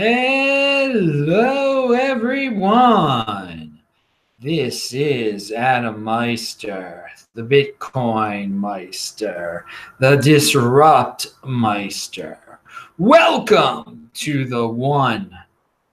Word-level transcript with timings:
Hello, 0.00 1.90
everyone. 1.90 3.80
This 4.38 4.94
is 4.94 5.50
Adam 5.50 6.04
Meister, 6.04 7.10
the 7.34 7.42
Bitcoin 7.42 8.52
Meister, 8.52 9.66
the 9.98 10.14
Disrupt 10.14 11.34
Meister. 11.44 12.60
Welcome 12.96 14.08
to 14.14 14.44
the 14.44 14.68
One 14.68 15.36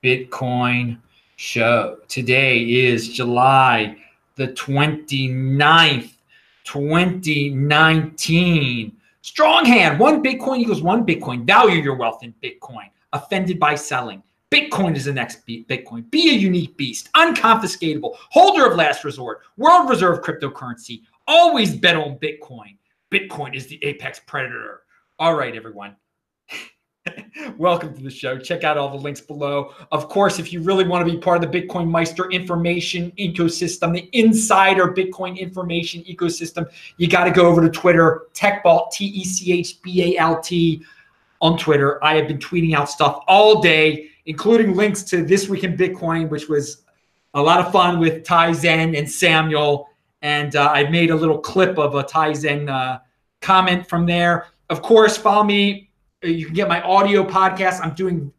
Bitcoin 0.03 0.99
Show. 1.37 1.97
Today 2.07 2.59
is 2.59 3.11
July 3.11 3.97
the 4.35 4.49
29th, 4.49 6.11
2019. 6.63 8.97
Strong 9.23 9.65
hand, 9.65 9.99
one 9.99 10.23
Bitcoin 10.23 10.59
equals 10.59 10.83
one 10.83 11.03
Bitcoin. 11.03 11.43
Value 11.43 11.81
your 11.81 11.95
wealth 11.95 12.21
in 12.21 12.35
Bitcoin 12.43 12.91
offended 13.13 13.59
by 13.59 13.75
selling. 13.75 14.21
Bitcoin 14.51 14.95
is 14.95 15.05
the 15.05 15.13
next 15.13 15.45
Bitcoin. 15.47 16.09
Be 16.11 16.29
a 16.29 16.33
unique 16.33 16.77
beast, 16.77 17.09
unconfiscatable, 17.13 18.15
holder 18.29 18.65
of 18.65 18.77
last 18.77 19.03
resort, 19.03 19.41
world 19.57 19.89
reserve 19.89 20.21
cryptocurrency. 20.21 21.01
Always 21.27 21.75
bet 21.75 21.95
on 21.95 22.17
Bitcoin. 22.19 22.77
Bitcoin 23.11 23.55
is 23.55 23.67
the 23.67 23.83
apex 23.83 24.21
predator. 24.25 24.81
All 25.19 25.35
right, 25.35 25.55
everyone. 25.55 25.95
Welcome 27.57 27.95
to 27.95 28.03
the 28.03 28.09
show. 28.09 28.37
Check 28.37 28.63
out 28.63 28.77
all 28.77 28.89
the 28.89 28.97
links 28.97 29.21
below. 29.21 29.73
Of 29.91 30.09
course, 30.09 30.39
if 30.39 30.51
you 30.53 30.61
really 30.61 30.87
want 30.87 31.05
to 31.05 31.11
be 31.11 31.17
part 31.19 31.43
of 31.43 31.51
the 31.51 31.61
Bitcoin 31.61 31.89
Meister 31.89 32.29
information 32.31 33.11
ecosystem, 33.19 33.93
the 33.93 34.09
insider 34.13 34.87
Bitcoin 34.87 35.37
information 35.37 36.03
ecosystem, 36.03 36.69
you 36.97 37.07
got 37.07 37.25
to 37.25 37.31
go 37.31 37.47
over 37.47 37.61
to 37.61 37.69
Twitter, 37.69 38.27
TechBalt, 38.33 38.91
T 38.91 39.05
E 39.05 39.23
C 39.23 39.51
H 39.51 39.81
B 39.81 40.15
A 40.15 40.19
L 40.19 40.39
T 40.41 40.83
on 41.41 41.57
Twitter. 41.57 42.03
I 42.03 42.15
have 42.15 42.27
been 42.27 42.37
tweeting 42.37 42.75
out 42.75 42.89
stuff 42.89 43.23
all 43.27 43.61
day, 43.61 44.09
including 44.25 44.75
links 44.75 45.03
to 45.03 45.23
This 45.23 45.49
Week 45.49 45.63
in 45.63 45.77
Bitcoin, 45.77 46.29
which 46.29 46.47
was 46.47 46.83
a 47.33 47.41
lot 47.41 47.59
of 47.59 47.71
fun 47.71 47.99
with 47.99 48.23
Tai 48.23 48.53
Zen 48.53 48.95
and 48.95 49.09
Samuel. 49.09 49.89
And 50.21 50.55
uh, 50.55 50.71
I 50.71 50.89
made 50.89 51.11
a 51.11 51.15
little 51.15 51.37
clip 51.37 51.77
of 51.77 51.95
a 51.95 52.03
Tai 52.03 52.33
Zen 52.33 52.69
uh, 52.69 52.99
comment 53.41 53.87
from 53.87 54.05
there. 54.05 54.47
Of 54.69 54.81
course, 54.81 55.17
follow 55.17 55.43
me. 55.43 55.89
You 56.23 56.45
can 56.45 56.55
get 56.55 56.67
my 56.67 56.81
audio 56.81 57.23
podcast. 57.23 57.81
I'm 57.83 57.93
doing 57.93 58.31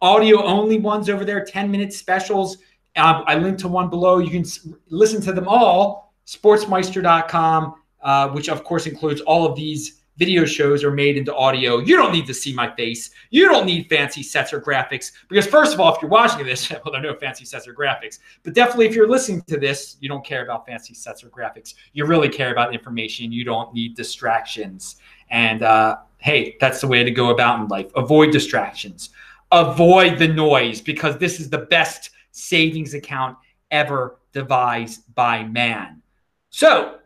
audio 0.00 0.42
only 0.42 0.78
ones 0.78 1.10
over 1.10 1.24
there, 1.24 1.44
10 1.44 1.70
minute 1.70 1.92
specials. 1.92 2.58
Uh, 2.96 3.22
I 3.26 3.36
linked 3.36 3.60
to 3.60 3.68
one 3.68 3.90
below. 3.90 4.18
You 4.18 4.30
can 4.30 4.44
listen 4.88 5.20
to 5.22 5.32
them 5.32 5.48
all, 5.48 6.14
sportsmeister.com, 6.26 7.74
uh, 8.02 8.28
which 8.28 8.48
of 8.48 8.64
course 8.64 8.86
includes 8.86 9.20
all 9.22 9.46
of 9.46 9.56
these 9.56 10.02
video 10.16 10.44
shows 10.44 10.84
are 10.84 10.90
made 10.90 11.16
into 11.16 11.34
audio. 11.34 11.78
You 11.78 11.96
don't 11.96 12.12
need 12.12 12.26
to 12.26 12.34
see 12.34 12.52
my 12.52 12.74
face. 12.74 13.10
You 13.30 13.48
don't 13.48 13.66
need 13.66 13.88
fancy 13.88 14.22
sets 14.22 14.52
or 14.52 14.60
graphics 14.60 15.12
because, 15.28 15.46
first 15.46 15.74
of 15.74 15.80
all, 15.80 15.94
if 15.94 16.00
you're 16.00 16.10
watching 16.10 16.44
this, 16.46 16.70
well, 16.70 16.92
there 16.92 17.00
are 17.00 17.02
no 17.02 17.14
fancy 17.14 17.44
sets 17.44 17.66
or 17.66 17.74
graphics. 17.74 18.18
But 18.42 18.54
definitely, 18.54 18.86
if 18.86 18.94
you're 18.94 19.08
listening 19.08 19.42
to 19.42 19.58
this, 19.58 19.96
you 20.00 20.08
don't 20.08 20.24
care 20.24 20.44
about 20.44 20.66
fancy 20.66 20.94
sets 20.94 21.24
or 21.24 21.28
graphics. 21.28 21.74
You 21.92 22.06
really 22.06 22.28
care 22.28 22.52
about 22.52 22.74
information. 22.74 23.32
You 23.32 23.44
don't 23.44 23.72
need 23.74 23.94
distractions. 23.96 24.96
And 25.30 25.62
uh, 25.62 25.98
hey, 26.18 26.56
that's 26.60 26.80
the 26.80 26.88
way 26.88 27.02
to 27.02 27.10
go 27.10 27.30
about 27.30 27.60
in 27.60 27.68
life. 27.68 27.90
Avoid 27.96 28.32
distractions. 28.32 29.10
Avoid 29.52 30.18
the 30.18 30.28
noise 30.28 30.80
because 30.80 31.18
this 31.18 31.40
is 31.40 31.50
the 31.50 31.58
best 31.58 32.10
savings 32.32 32.94
account 32.94 33.36
ever 33.70 34.18
devised 34.32 35.02
by 35.14 35.44
man. 35.44 36.02
So, 36.50 36.98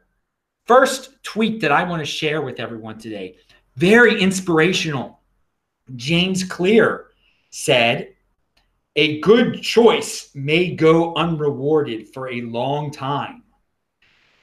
First 0.68 1.22
tweet 1.22 1.62
that 1.62 1.72
I 1.72 1.82
want 1.82 2.00
to 2.00 2.06
share 2.06 2.42
with 2.42 2.60
everyone 2.60 2.98
today, 2.98 3.36
very 3.76 4.20
inspirational. 4.20 5.20
James 5.96 6.44
Clear 6.44 7.06
said, 7.48 8.14
A 8.94 9.18
good 9.20 9.62
choice 9.62 10.30
may 10.34 10.74
go 10.74 11.14
unrewarded 11.14 12.12
for 12.12 12.28
a 12.28 12.42
long 12.42 12.90
time. 12.90 13.44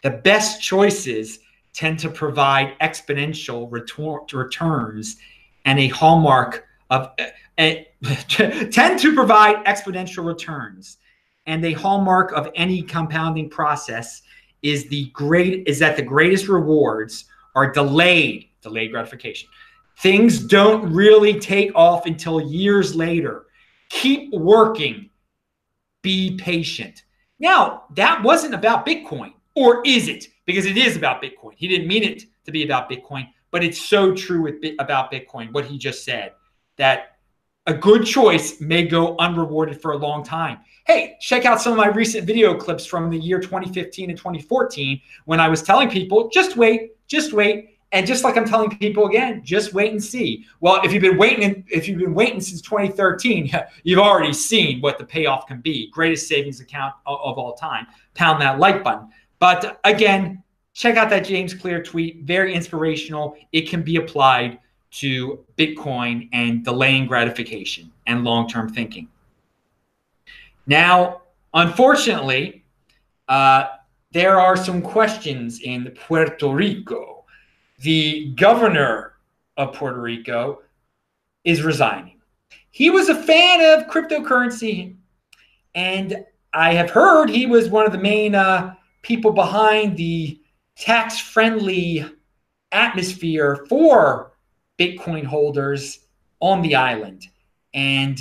The 0.01 0.09
best 0.09 0.63
choices 0.63 1.39
tend 1.73 1.99
to 1.99 2.09
provide 2.09 2.77
exponential 2.79 3.69
retor- 3.69 4.33
returns 4.33 5.17
and 5.65 5.77
a 5.77 5.89
hallmark 5.89 6.65
of 6.89 7.11
uh, 7.59 7.73
tend 8.27 8.99
to 8.99 9.13
provide 9.13 9.63
exponential 9.65 10.25
returns 10.25 10.97
and 11.45 11.63
a 11.63 11.73
hallmark 11.73 12.31
of 12.31 12.49
any 12.55 12.81
compounding 12.81 13.47
process 13.47 14.23
is 14.65 14.87
the 14.87 15.05
great 15.11 15.67
is 15.67 15.79
that 15.79 15.95
the 15.95 16.01
greatest 16.01 16.47
rewards 16.47 17.25
are 17.53 17.71
delayed, 17.71 18.49
delayed 18.61 18.91
gratification. 18.91 19.47
Things 19.99 20.39
don't 20.39 20.91
really 20.91 21.39
take 21.39 21.71
off 21.75 22.05
until 22.05 22.41
years 22.41 22.95
later. 22.95 23.45
Keep 23.89 24.33
working. 24.33 25.09
Be 26.01 26.35
patient. 26.37 27.03
Now, 27.39 27.83
that 27.95 28.23
wasn't 28.23 28.55
about 28.55 28.85
Bitcoin, 28.85 29.33
or 29.55 29.81
is 29.85 30.07
it? 30.07 30.27
Because 30.45 30.65
it 30.65 30.77
is 30.77 30.97
about 30.97 31.21
Bitcoin. 31.21 31.53
He 31.55 31.67
didn't 31.67 31.87
mean 31.87 32.03
it 32.03 32.23
to 32.45 32.51
be 32.51 32.63
about 32.63 32.89
Bitcoin, 32.89 33.27
but 33.51 33.63
it's 33.63 33.79
so 33.79 34.13
true 34.13 34.41
with 34.41 34.63
about 34.79 35.11
Bitcoin 35.11 35.53
what 35.53 35.65
he 35.65 35.77
just 35.77 36.03
said 36.03 36.33
that 36.77 37.17
a 37.67 37.73
good 37.73 38.05
choice 38.05 38.59
may 38.59 38.85
go 38.85 39.15
unrewarded 39.17 39.81
for 39.81 39.93
a 39.93 39.97
long 39.97 40.23
time 40.23 40.59
hey, 40.85 41.17
check 41.19 41.45
out 41.45 41.59
some 41.59 41.73
of 41.73 41.77
my 41.77 41.87
recent 41.87 42.25
video 42.25 42.55
clips 42.55 42.85
from 42.85 43.09
the 43.09 43.17
year 43.17 43.39
2015 43.39 44.09
and 44.09 44.17
2014 44.17 45.01
when 45.25 45.39
I 45.39 45.49
was 45.49 45.61
telling 45.61 45.89
people, 45.89 46.29
just 46.29 46.55
wait, 46.55 46.91
just 47.07 47.33
wait. 47.33 47.71
And 47.91 48.05
just 48.05 48.23
like 48.23 48.35
I'm 48.35 48.45
telling 48.45 48.69
people 48.77 49.07
again, 49.07 49.41
just 49.43 49.73
wait 49.73 49.91
and 49.91 50.03
see. 50.03 50.45
Well, 50.59 50.81
if 50.83 50.91
you've 50.91 51.01
been 51.01 51.17
waiting, 51.17 51.63
if 51.69 51.87
you've 51.87 51.99
been 51.99 52.13
waiting 52.13 52.41
since 52.41 52.61
2013, 52.61 53.51
you've 53.83 53.99
already 53.99 54.33
seen 54.33 54.81
what 54.81 54.97
the 54.97 55.05
payoff 55.05 55.47
can 55.47 55.61
be. 55.61 55.89
Greatest 55.91 56.27
savings 56.27 56.59
account 56.59 56.93
of, 57.05 57.37
all 57.37 57.53
time. 57.53 57.87
Pound 58.13 58.41
that 58.41 58.59
like 58.59 58.83
button. 58.83 59.09
But 59.39 59.79
again, 59.85 60.43
check 60.73 60.97
out 60.97 61.09
that 61.09 61.25
James 61.25 61.53
Clear 61.53 61.81
tweet. 61.81 62.23
Very 62.23 62.53
inspirational. 62.53 63.37
It 63.53 63.69
can 63.69 63.81
be 63.81 63.95
applied 63.95 64.59
to 64.91 65.45
Bitcoin 65.57 66.29
and 66.33 66.65
delaying 66.65 67.07
gratification 67.07 67.91
and 68.07 68.23
long 68.23 68.49
term 68.49 68.73
thinking. 68.73 69.07
Now, 70.67 71.21
unfortunately, 71.53 72.63
uh, 73.27 73.65
there 74.11 74.39
are 74.39 74.55
some 74.55 74.81
questions 74.81 75.61
in 75.61 75.95
Puerto 76.07 76.47
Rico. 76.47 77.25
The 77.79 78.31
governor 78.35 79.13
of 79.57 79.73
Puerto 79.73 79.99
Rico 79.99 80.61
is 81.43 81.63
resigning. 81.63 82.21
He 82.71 82.89
was 82.89 83.09
a 83.09 83.15
fan 83.15 83.61
of 83.61 83.87
cryptocurrency, 83.87 84.95
and 85.75 86.25
I 86.53 86.73
have 86.73 86.89
heard 86.89 87.29
he 87.29 87.45
was 87.45 87.69
one 87.69 87.85
of 87.85 87.91
the 87.91 87.97
main 87.97 88.35
uh, 88.35 88.75
people 89.01 89.31
behind 89.31 89.97
the 89.97 90.39
tax 90.77 91.19
friendly 91.19 92.05
atmosphere 92.71 93.65
for 93.69 94.31
Bitcoin 94.79 95.25
holders 95.25 95.99
on 96.39 96.61
the 96.61 96.75
island. 96.75 97.27
And 97.73 98.19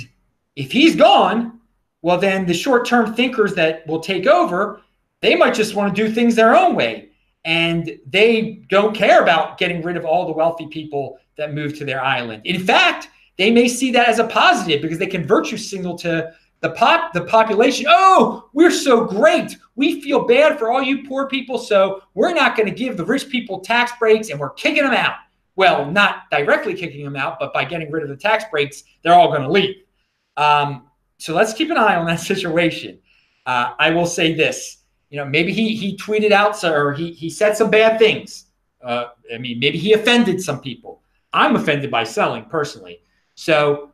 if 0.55 0.71
he's 0.71 0.95
gone, 0.95 1.59
well, 2.05 2.19
then 2.19 2.45
the 2.45 2.53
short 2.53 2.85
term 2.85 3.15
thinkers 3.15 3.55
that 3.55 3.85
will 3.87 3.99
take 3.99 4.27
over, 4.27 4.79
they 5.21 5.35
might 5.35 5.55
just 5.55 5.73
want 5.73 5.95
to 5.95 6.05
do 6.07 6.13
things 6.13 6.35
their 6.35 6.55
own 6.55 6.75
way. 6.75 7.09
And 7.45 7.97
they 8.05 8.63
don't 8.69 8.95
care 8.95 9.23
about 9.23 9.57
getting 9.57 9.81
rid 9.81 9.97
of 9.97 10.05
all 10.05 10.27
the 10.27 10.31
wealthy 10.31 10.67
people 10.67 11.17
that 11.35 11.55
move 11.55 11.75
to 11.79 11.83
their 11.83 12.03
island. 12.03 12.43
In 12.45 12.63
fact, 12.63 13.07
they 13.39 13.49
may 13.49 13.67
see 13.67 13.89
that 13.93 14.07
as 14.07 14.19
a 14.19 14.27
positive 14.27 14.83
because 14.83 14.99
they 14.99 15.07
can 15.07 15.25
virtue 15.25 15.57
signal 15.57 15.97
to 15.97 16.31
the 16.59 16.69
pop 16.71 17.11
the 17.13 17.21
population 17.25 17.85
oh 17.89 18.49
we're 18.53 18.71
so 18.71 19.03
great 19.03 19.55
we 19.75 20.01
feel 20.01 20.25
bad 20.25 20.57
for 20.57 20.71
all 20.71 20.81
you 20.81 21.05
poor 21.07 21.27
people 21.27 21.59
so 21.59 22.01
we're 22.13 22.33
not 22.33 22.55
going 22.55 22.67
to 22.67 22.73
give 22.73 22.95
the 22.97 23.05
rich 23.05 23.29
people 23.29 23.59
tax 23.59 23.91
breaks 23.99 24.29
and 24.29 24.39
we're 24.39 24.51
kicking 24.51 24.83
them 24.83 24.93
out 24.93 25.15
well 25.57 25.91
not 25.91 26.23
directly 26.31 26.73
kicking 26.73 27.03
them 27.03 27.17
out 27.17 27.37
but 27.39 27.53
by 27.53 27.63
getting 27.63 27.91
rid 27.91 28.01
of 28.01 28.09
the 28.09 28.15
tax 28.15 28.45
breaks 28.49 28.85
they're 29.03 29.13
all 29.13 29.27
going 29.27 29.43
to 29.43 29.51
leave 29.51 29.75
um, 30.37 30.84
so 31.17 31.33
let's 31.33 31.53
keep 31.53 31.69
an 31.71 31.77
eye 31.77 31.95
on 31.95 32.05
that 32.07 32.19
situation. 32.31 32.99
Uh, 33.45 33.73
I 33.77 33.91
will 33.91 34.07
say 34.07 34.33
this, 34.33 34.77
you 35.09 35.17
know, 35.17 35.25
maybe 35.25 35.53
he 35.53 35.75
he 35.75 35.97
tweeted 35.97 36.31
out 36.31 36.61
or 36.63 36.93
he 36.93 37.11
he 37.11 37.29
said 37.29 37.55
some 37.55 37.69
bad 37.69 37.99
things. 37.99 38.45
Uh, 38.83 39.05
I 39.33 39.37
mean, 39.37 39.59
maybe 39.59 39.77
he 39.77 39.93
offended 39.93 40.41
some 40.41 40.61
people. 40.61 41.01
I'm 41.33 41.55
offended 41.55 41.91
by 41.91 42.03
selling 42.03 42.45
personally. 42.45 43.01
So 43.35 43.91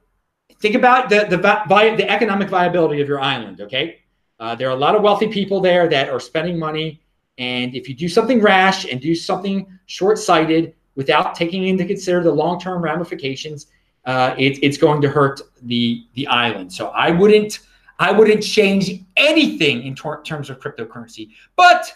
think 0.59 0.75
about 0.75 1.09
the 1.09 1.25
the 1.29 1.37
the 1.37 2.09
economic 2.09 2.49
viability 2.49 3.01
of 3.01 3.07
your 3.07 3.19
island. 3.19 3.61
Okay, 3.61 3.99
uh, 4.39 4.55
there 4.55 4.69
are 4.69 4.75
a 4.75 4.79
lot 4.79 4.95
of 4.95 5.01
wealthy 5.01 5.27
people 5.27 5.59
there 5.59 5.87
that 5.89 6.09
are 6.09 6.19
spending 6.19 6.57
money, 6.57 7.01
and 7.37 7.75
if 7.75 7.89
you 7.89 7.95
do 7.95 8.07
something 8.07 8.41
rash 8.41 8.85
and 8.85 9.01
do 9.01 9.15
something 9.15 9.67
short-sighted 9.87 10.73
without 10.95 11.35
taking 11.35 11.67
into 11.67 11.85
consider 11.85 12.21
the 12.23 12.31
long-term 12.31 12.81
ramifications, 12.81 13.67
uh, 14.05 14.35
it, 14.37 14.59
it's 14.63 14.77
going 14.77 15.01
to 15.01 15.09
hurt 15.09 15.41
the 15.63 16.05
the 16.13 16.27
island. 16.27 16.71
So 16.73 16.87
I 16.89 17.11
wouldn't 17.11 17.59
I 17.99 18.11
wouldn't 18.11 18.43
change 18.43 18.91
anything 19.15 19.83
in 19.83 19.95
ter- 19.95 20.23
terms 20.23 20.49
of 20.49 20.59
cryptocurrency. 20.59 21.31
But 21.55 21.93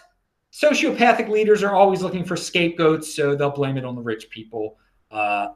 sociopathic 0.52 1.28
leaders 1.28 1.62
are 1.62 1.74
always 1.74 2.02
looking 2.02 2.24
for 2.24 2.36
scapegoats, 2.36 3.14
so 3.14 3.34
they'll 3.34 3.50
blame 3.50 3.76
it 3.76 3.84
on 3.84 3.94
the 3.96 4.02
rich 4.02 4.30
people. 4.30 4.78
Uh, 5.10 5.48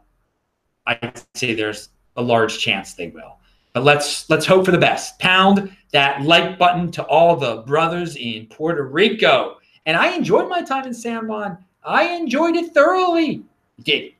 I'd 0.87 1.23
say 1.35 1.55
there's 1.55 1.91
a 2.17 2.23
large 2.23 2.59
chance 2.59 2.95
they 2.95 3.09
will. 3.09 3.39
But 3.73 3.85
let's 3.85 4.29
let's 4.29 4.45
hope 4.45 4.65
for 4.65 4.73
the 4.73 4.79
best. 4.79 5.19
Pound 5.21 5.75
that 5.93 6.23
like 6.23 6.59
button 6.59 6.91
to 6.93 7.05
all 7.05 7.37
the 7.37 7.59
brothers 7.63 8.17
in 8.17 8.47
Puerto 8.47 8.83
Rico. 8.83 9.59
And 9.87 9.97
I 9.97 10.15
enjoyed 10.15 10.49
my 10.49 10.63
time 10.63 10.87
in 10.87 10.95
San 10.95 11.29
Juan. 11.29 11.59
I 11.85 12.09
enjoyed 12.09 12.57
it 12.57 12.75
thoroughly. 12.75 13.45
Did 13.83 14.13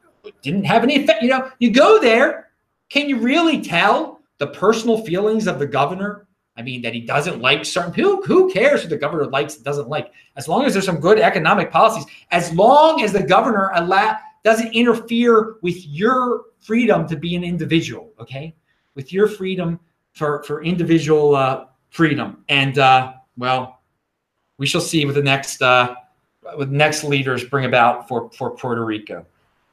didn't 0.43 0.65
have 0.65 0.83
any 0.83 0.97
effect. 1.03 1.23
You 1.23 1.29
know, 1.29 1.51
you 1.59 1.71
go 1.71 2.01
there. 2.01 2.51
Can 2.89 3.09
you 3.09 3.19
really 3.19 3.61
tell 3.63 4.21
the 4.39 4.49
personal 4.49 5.05
feelings 5.05 5.47
of 5.47 5.59
the 5.59 5.67
governor? 5.67 6.27
I 6.57 6.63
mean, 6.63 6.83
that 6.83 6.93
he 6.93 7.01
doesn't 7.01 7.41
like 7.41 7.65
certain 7.65 7.93
who 7.95 8.23
who 8.23 8.53
cares 8.53 8.83
who 8.83 8.89
the 8.89 8.97
governor 8.97 9.27
likes 9.27 9.57
and 9.57 9.65
doesn't 9.65 9.89
like? 9.89 10.13
As 10.37 10.49
long 10.49 10.65
as 10.65 10.73
there's 10.73 10.85
some 10.85 11.01
good 11.01 11.19
economic 11.19 11.71
policies, 11.71 12.05
as 12.31 12.53
long 12.53 13.03
as 13.03 13.13
the 13.13 13.23
governor 13.23 13.71
allow 13.75 14.17
doesn't 14.43 14.73
interfere 14.75 15.57
with 15.63 15.87
your 15.87 16.45
freedom 16.59 17.07
to 17.09 17.17
be 17.17 17.35
an 17.37 17.45
individual, 17.45 18.13
okay? 18.19 18.55
With 18.95 19.13
your 19.13 19.29
freedom 19.29 19.79
for 20.13 20.43
for 20.43 20.63
individual 20.63 21.35
uh, 21.35 21.67
freedom. 21.91 22.45
And 22.49 22.79
uh, 22.79 23.15
well, 23.37 23.81
we 24.59 24.67
shall 24.67 24.81
see 24.81 25.05
what 25.07 25.15
the 25.15 25.23
next 25.23 25.63
uh, 25.63 25.95
what 26.55 26.71
next 26.71 27.05
leaders 27.05 27.45
bring 27.45 27.65
about 27.65 28.09
for 28.09 28.31
for 28.33 28.51
Puerto 28.51 28.85
Rico. 28.85 29.25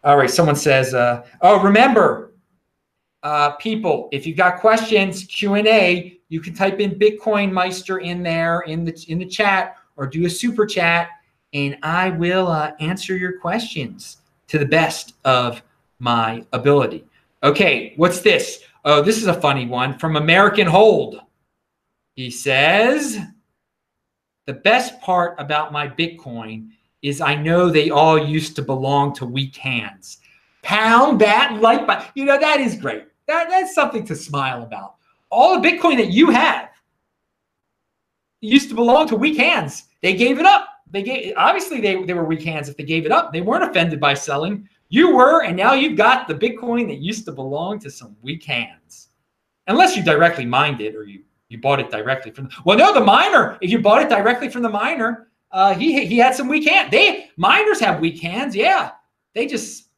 All 0.07 0.15
right, 0.15 0.29
someone 0.29 0.55
says, 0.55 0.93
uh, 0.93 1.25
"Oh, 1.41 1.61
remember, 1.61 2.31
uh, 3.23 3.51
people, 3.57 4.07
if 4.13 4.25
you've 4.25 4.37
got 4.37 4.61
questions, 4.61 5.25
Q 5.25 5.55
and 5.55 5.67
A, 5.67 6.17
you 6.29 6.39
can 6.39 6.53
type 6.53 6.79
in 6.79 6.91
Bitcoin 6.91 7.51
Meister 7.51 7.97
in 7.97 8.23
there 8.23 8.61
in 8.61 8.85
the 8.85 9.05
in 9.09 9.19
the 9.19 9.25
chat 9.25 9.75
or 9.97 10.07
do 10.07 10.25
a 10.25 10.29
super 10.29 10.65
chat, 10.65 11.09
and 11.51 11.77
I 11.83 12.11
will 12.11 12.47
uh, 12.47 12.71
answer 12.79 13.17
your 13.17 13.37
questions 13.37 14.19
to 14.47 14.57
the 14.57 14.65
best 14.65 15.15
of 15.25 15.61
my 15.99 16.45
ability." 16.53 17.03
Okay, 17.43 17.91
what's 17.97 18.21
this? 18.21 18.63
Oh, 18.85 19.01
this 19.01 19.17
is 19.17 19.27
a 19.27 19.33
funny 19.33 19.65
one 19.65 19.99
from 19.99 20.15
American 20.15 20.67
HODL. 20.67 21.19
He 22.15 22.31
says, 22.31 23.19
The 24.45 24.53
best 24.53 25.01
part 25.01 25.35
about 25.37 25.73
my 25.73 25.89
Bitcoin 25.89 26.69
is 27.01 27.21
I 27.21 27.35
know 27.35 27.69
they 27.69 27.89
all 27.89 28.17
used 28.17 28.55
to 28.55 28.61
belong 28.61 29.13
to 29.15 29.25
weak 29.25 29.55
hands. 29.55 30.17
Pound 30.63 31.21
that 31.21 31.59
like 31.61 31.87
button. 31.87 32.07
You 32.15 32.25
know, 32.25 32.39
that 32.39 32.59
is 32.59 32.75
great. 32.75 33.05
That, 33.27 33.49
that's 33.49 33.75
something 33.75 34.05
to 34.05 34.15
smile 34.15 34.63
about. 34.63 34.95
All 35.29 35.59
the 35.59 35.67
Bitcoin 35.67 35.97
that 35.97 36.11
you 36.11 36.29
have 36.31 36.69
used 38.41 38.69
to 38.69 38.75
belong 38.75 39.07
to 39.09 39.15
weak 39.15 39.37
hands. 39.37 39.85
They 40.01 40.13
gave 40.13 40.39
it 40.39 40.45
up. 40.45 40.67
They 40.89 41.03
gave 41.03 41.33
obviously 41.37 41.81
they, 41.81 42.03
they 42.03 42.13
were 42.13 42.25
weak 42.25 42.43
hands 42.43 42.69
if 42.69 42.77
they 42.77 42.83
gave 42.83 43.05
it 43.05 43.11
up. 43.11 43.33
They 43.33 43.41
weren't 43.41 43.63
offended 43.63 43.99
by 43.99 44.13
selling. 44.13 44.67
You 44.89 45.15
were, 45.15 45.43
and 45.43 45.57
now 45.57 45.73
you've 45.73 45.97
got 45.97 46.27
the 46.27 46.33
Bitcoin 46.33 46.87
that 46.87 46.99
used 46.99 47.25
to 47.25 47.33
belong 47.33 47.79
to 47.79 47.91
some 47.91 48.15
weak 48.21 48.43
hands. 48.45 49.09
Unless 49.67 49.97
you 49.97 50.03
directly 50.03 50.45
mined 50.45 50.79
it 50.79 50.95
or 50.95 51.03
you 51.03 51.23
you 51.49 51.59
bought 51.59 51.79
it 51.79 51.89
directly 51.89 52.31
from. 52.31 52.49
Well, 52.65 52.77
no, 52.77 52.93
the 52.93 53.01
miner. 53.01 53.57
If 53.61 53.69
you 53.71 53.79
bought 53.79 54.01
it 54.01 54.09
directly 54.09 54.49
from 54.49 54.63
the 54.63 54.69
miner, 54.69 55.29
uh, 55.51 55.73
he 55.73 56.05
he 56.05 56.17
had 56.17 56.35
some 56.35 56.47
weak 56.47 56.67
hands. 56.67 56.91
They 56.91 57.29
miners 57.37 57.79
have 57.79 57.99
weak 57.99 58.21
hands. 58.21 58.55
Yeah, 58.55 58.91
they 59.33 59.47
just 59.47 59.89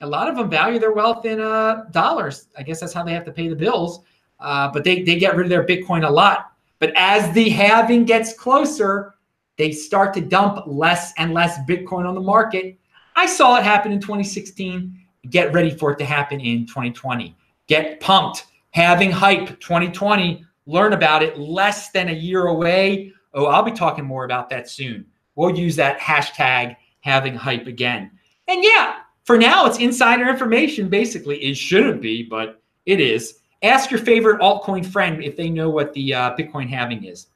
a 0.00 0.06
lot 0.06 0.28
of 0.28 0.36
them 0.36 0.50
value 0.50 0.78
their 0.78 0.92
wealth 0.92 1.24
in 1.24 1.40
uh, 1.40 1.84
dollars. 1.90 2.48
I 2.56 2.62
guess 2.62 2.80
that's 2.80 2.92
how 2.92 3.04
they 3.04 3.12
have 3.12 3.24
to 3.26 3.32
pay 3.32 3.48
the 3.48 3.56
bills. 3.56 4.00
Uh, 4.40 4.70
but 4.72 4.84
they 4.84 5.02
they 5.02 5.16
get 5.18 5.36
rid 5.36 5.46
of 5.46 5.50
their 5.50 5.66
Bitcoin 5.66 6.06
a 6.06 6.10
lot. 6.10 6.52
But 6.78 6.92
as 6.96 7.32
the 7.32 7.48
halving 7.48 8.04
gets 8.04 8.34
closer, 8.34 9.14
they 9.56 9.72
start 9.72 10.12
to 10.14 10.20
dump 10.20 10.66
less 10.66 11.12
and 11.16 11.32
less 11.32 11.58
Bitcoin 11.68 12.06
on 12.06 12.14
the 12.14 12.20
market. 12.20 12.78
I 13.16 13.26
saw 13.26 13.56
it 13.56 13.64
happen 13.64 13.92
in 13.92 14.00
2016. 14.00 14.98
Get 15.30 15.52
ready 15.52 15.70
for 15.70 15.92
it 15.92 15.98
to 15.98 16.04
happen 16.04 16.40
in 16.40 16.66
2020. 16.66 17.34
Get 17.66 18.00
pumped. 18.00 18.44
Halving 18.70 19.10
hype 19.10 19.58
2020 19.60 20.44
learn 20.66 20.92
about 20.92 21.22
it 21.22 21.38
less 21.38 21.90
than 21.90 22.08
a 22.08 22.12
year 22.12 22.46
away. 22.46 23.12
Oh, 23.36 23.46
I'll 23.46 23.62
be 23.62 23.70
talking 23.70 24.04
more 24.04 24.24
about 24.24 24.50
that 24.50 24.68
soon. 24.68 25.06
We'll 25.36 25.56
use 25.56 25.76
that 25.76 26.00
hashtag 26.00 26.74
halving 27.00 27.36
hype 27.36 27.66
again. 27.66 28.10
And 28.48 28.64
yeah, 28.64 28.96
for 29.24 29.36
now, 29.36 29.66
it's 29.66 29.78
insider 29.78 30.28
information. 30.28 30.88
Basically, 30.88 31.38
it 31.44 31.56
shouldn't 31.56 32.00
be, 32.00 32.22
but 32.22 32.60
it 32.86 32.98
is. 32.98 33.40
Ask 33.62 33.90
your 33.90 34.00
favorite 34.00 34.40
altcoin 34.40 34.84
friend 34.84 35.22
if 35.22 35.36
they 35.36 35.50
know 35.50 35.70
what 35.70 35.92
the 35.92 36.14
uh, 36.14 36.36
Bitcoin 36.36 36.68
halving 36.68 37.04
is. 37.04 37.26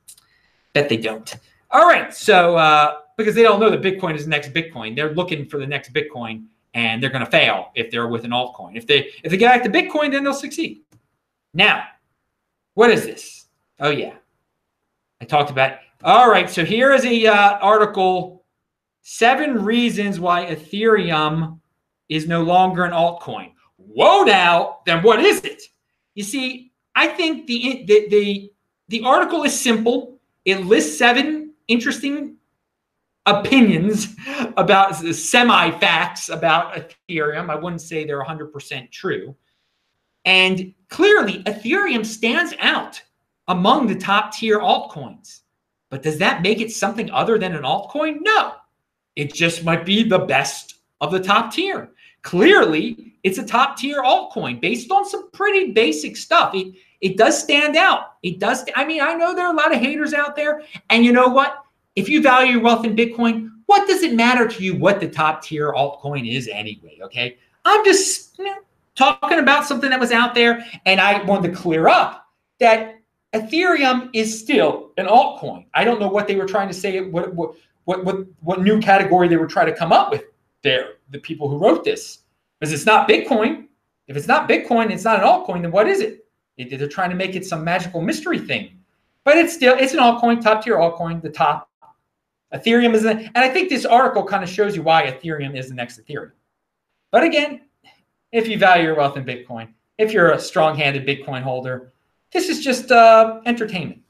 Bet 0.73 0.88
they 0.88 0.97
don't. 0.97 1.37
All 1.70 1.87
right. 1.87 2.12
So, 2.14 2.56
uh, 2.56 2.99
because 3.17 3.35
they 3.35 3.43
don't 3.43 3.61
know 3.61 3.70
that 3.70 3.82
Bitcoin 3.82 4.14
is 4.14 4.25
the 4.25 4.31
next 4.31 4.55
Bitcoin, 4.55 4.96
they're 4.96 5.14
looking 5.14 5.44
for 5.44 5.58
the 5.58 5.67
next 5.67 5.93
Bitcoin 5.93 6.46
and 6.75 7.03
they're 7.03 7.11
going 7.11 7.25
to 7.25 7.31
fail 7.31 7.70
if 7.75 7.91
they're 7.91 8.08
with 8.08 8.25
an 8.25 8.31
altcoin. 8.31 8.76
If 8.76 8.87
they 8.87 9.11
if 9.23 9.31
they 9.31 9.37
get 9.37 9.53
back 9.53 9.62
to 9.64 9.70
Bitcoin, 9.70 10.12
then 10.12 10.25
they'll 10.25 10.32
succeed. 10.32 10.82
Now, 11.53 11.85
what 12.75 12.91
is 12.91 13.05
this? 13.05 13.46
Oh, 13.79 13.91
yeah. 13.91 14.14
I 15.20 15.25
talked 15.25 15.50
about. 15.50 15.79
All 16.02 16.31
right. 16.31 16.49
So 16.49 16.64
here 16.64 16.93
is 16.93 17.05
a 17.05 17.26
uh, 17.26 17.58
article 17.58 18.47
seven 19.02 19.62
reasons 19.62 20.19
why 20.19 20.47
Ethereum 20.47 21.58
is 22.08 22.26
no 22.26 22.43
longer 22.43 22.85
an 22.85 22.93
altcoin. 22.93 23.52
Whoa, 23.76 24.23
now, 24.23 24.79
then 24.87 25.02
what 25.02 25.20
is 25.20 25.41
it? 25.44 25.62
You 26.14 26.23
see, 26.23 26.73
I 26.94 27.08
think 27.08 27.47
the, 27.47 27.85
the, 27.87 28.08
the, 28.08 28.52
the 28.88 29.02
article 29.05 29.43
is 29.44 29.58
simple. 29.58 30.19
It 30.44 30.64
lists 30.64 30.99
seven 30.99 31.55
interesting 31.69 32.37
opinions 33.26 34.17
about 34.56 34.96
semi 34.96 35.70
facts 35.79 36.31
about 36.31 36.94
Ethereum. 37.11 37.50
I 37.50 37.56
wouldn't 37.56 37.82
say 37.82 38.05
they're 38.05 38.25
100% 38.25 38.91
true. 38.91 39.37
And 40.25 40.75
clearly, 40.88 41.43
Ethereum 41.44 42.05
stands 42.06 42.55
out 42.58 43.00
among 43.49 43.87
the 43.87 43.94
top 43.94 44.32
tier 44.32 44.61
altcoins. 44.61 45.41
But 45.90 46.02
does 46.02 46.19
that 46.19 46.42
make 46.42 46.60
it 46.60 46.72
something 46.72 47.10
other 47.10 47.38
than 47.38 47.54
an 47.54 47.64
altcoin? 47.64 48.19
No. 48.20 48.54
It 49.16 49.34
just 49.34 49.64
might 49.64 49.84
be 49.84 50.02
the 50.02 50.20
best 50.20 50.76
of 51.00 51.10
the 51.12 51.20
top 51.20 51.52
tier. 51.52 51.90
Clearly, 52.22 53.14
it's 53.22 53.38
a 53.38 53.46
top 53.46 53.76
tier 53.76 54.02
altcoin 54.02 54.60
based 54.60 54.90
on 54.90 55.04
some 55.04 55.31
pretty 55.32 55.72
basic 55.72 56.16
stuff. 56.16 56.54
It, 56.54 56.75
it 57.00 57.16
does 57.16 57.38
stand 57.38 57.76
out. 57.76 58.14
It 58.22 58.38
does. 58.38 58.64
I 58.76 58.84
mean, 58.84 59.00
I 59.00 59.14
know 59.14 59.34
there 59.34 59.46
are 59.46 59.52
a 59.52 59.56
lot 59.56 59.75
of 59.75 59.81
haters 59.81 60.14
out 60.14 60.37
there. 60.37 60.62
And 60.90 61.04
you 61.04 61.12
know 61.12 61.28
what? 61.28 61.64
If 61.96 62.08
you 62.08 62.22
value 62.22 62.52
your 62.52 62.62
wealth 62.62 62.84
in 62.84 62.94
Bitcoin, 62.94 63.50
what 63.66 63.88
does 63.88 64.02
it 64.02 64.14
matter 64.14 64.46
to 64.46 64.62
you 64.62 64.76
what 64.76 65.00
the 65.00 65.08
top 65.08 65.43
tier 65.43 65.72
altcoin 65.72 66.31
is 66.31 66.48
anyway? 66.48 66.98
Okay. 67.02 67.36
I'm 67.64 67.84
just 67.84 68.38
you 68.38 68.44
know, 68.44 68.56
talking 68.94 69.38
about 69.38 69.67
something 69.67 69.91
that 69.91 70.00
was 70.00 70.12
out 70.12 70.34
there, 70.34 70.65
and 70.86 71.00
I 71.00 71.22
wanted 71.24 71.50
to 71.50 71.56
clear 71.56 71.88
up 71.88 72.26
that 72.58 72.99
Ethereum 73.32 74.10
is 74.13 74.39
still 74.39 74.91
an 74.96 75.06
altcoin. 75.06 75.65
I 75.75 75.84
don't 75.84 76.01
know 76.01 76.08
what 76.08 76.27
they 76.27 76.37
were 76.37 76.46
trying 76.46 76.69
to 76.69 76.75
say, 76.75 77.01
what 77.01 77.34
what 77.34 77.55
what 77.84 78.05
what, 78.05 78.27
what 78.41 78.63
new 78.63 78.81
category 78.81 79.29
they 79.29 79.37
were 79.37 79.46
trying 79.46 79.67
to 79.67 79.77
come 79.77 79.93
up 79.93 80.10
with 80.10 80.25
there, 80.63 80.94
the 81.10 81.19
people 81.19 81.49
who 81.49 81.58
wrote 81.58 81.84
this. 81.84 82.20
Because 82.58 82.72
it's 82.72 82.87
not 82.87 83.08
Bitcoin. 83.08 83.67
If 84.08 84.17
it's 84.17 84.27
not 84.27 84.49
Bitcoin, 84.49 84.91
it's 84.91 85.05
not 85.05 85.20
an 85.20 85.27
altcoin, 85.27 85.63
then 85.63 85.70
what 85.70 85.89
is 85.89 86.01
it? 86.01 86.27
They're 86.58 86.89
trying 86.89 87.10
to 87.10 87.17
make 87.17 87.37
it 87.37 87.46
some 87.46 87.65
magical 87.65 88.03
mystery 88.03 88.39
thing. 88.39 88.77
But 89.25 89.39
it's 89.39 89.55
still 89.55 89.77
it's 89.79 89.94
an 89.94 90.01
altcoin, 90.01 90.43
top 90.43 90.65
tier 90.65 90.77
altcoin, 90.77 91.22
the 91.22 91.31
top. 91.31 91.70
Ethereum 92.53 92.94
is, 92.94 93.05
and 93.05 93.31
I 93.37 93.49
think 93.49 93.69
this 93.69 93.87
article 93.87 94.25
kind 94.25 94.43
of 94.43 94.51
shows 94.51 94.75
you 94.75 94.82
why 94.82 95.05
Ethereum 95.05 95.56
is 95.56 95.69
the 95.69 95.75
next 95.75 96.05
Ethereum. 96.05 96.32
But 97.13 97.22
again, 97.22 97.60
if 98.32 98.49
you 98.49 98.58
value 98.58 98.84
your 98.84 98.96
wealth 98.96 99.17
in 99.17 99.25
Bitcoin, 99.25 99.69
if 99.99 100.13
you're 100.13 100.32
a 100.32 100.39
strong 100.39 100.77
handed 100.77 101.06
Bitcoin 101.06 101.43
holder, 101.43 101.93
this 102.32 102.49
is 102.49 102.60
just 102.60 102.91
uh, 102.91 103.41
entertainment. 103.46 104.03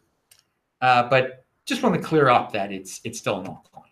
Uh, 0.80 1.08
but 1.08 1.44
just 1.66 1.82
want 1.82 1.94
to 1.94 2.00
clear 2.00 2.28
up 2.28 2.52
that 2.52 2.72
it's 2.72 3.00
it's 3.04 3.18
still 3.18 3.40
an 3.40 3.46
altcoin. 3.46 3.84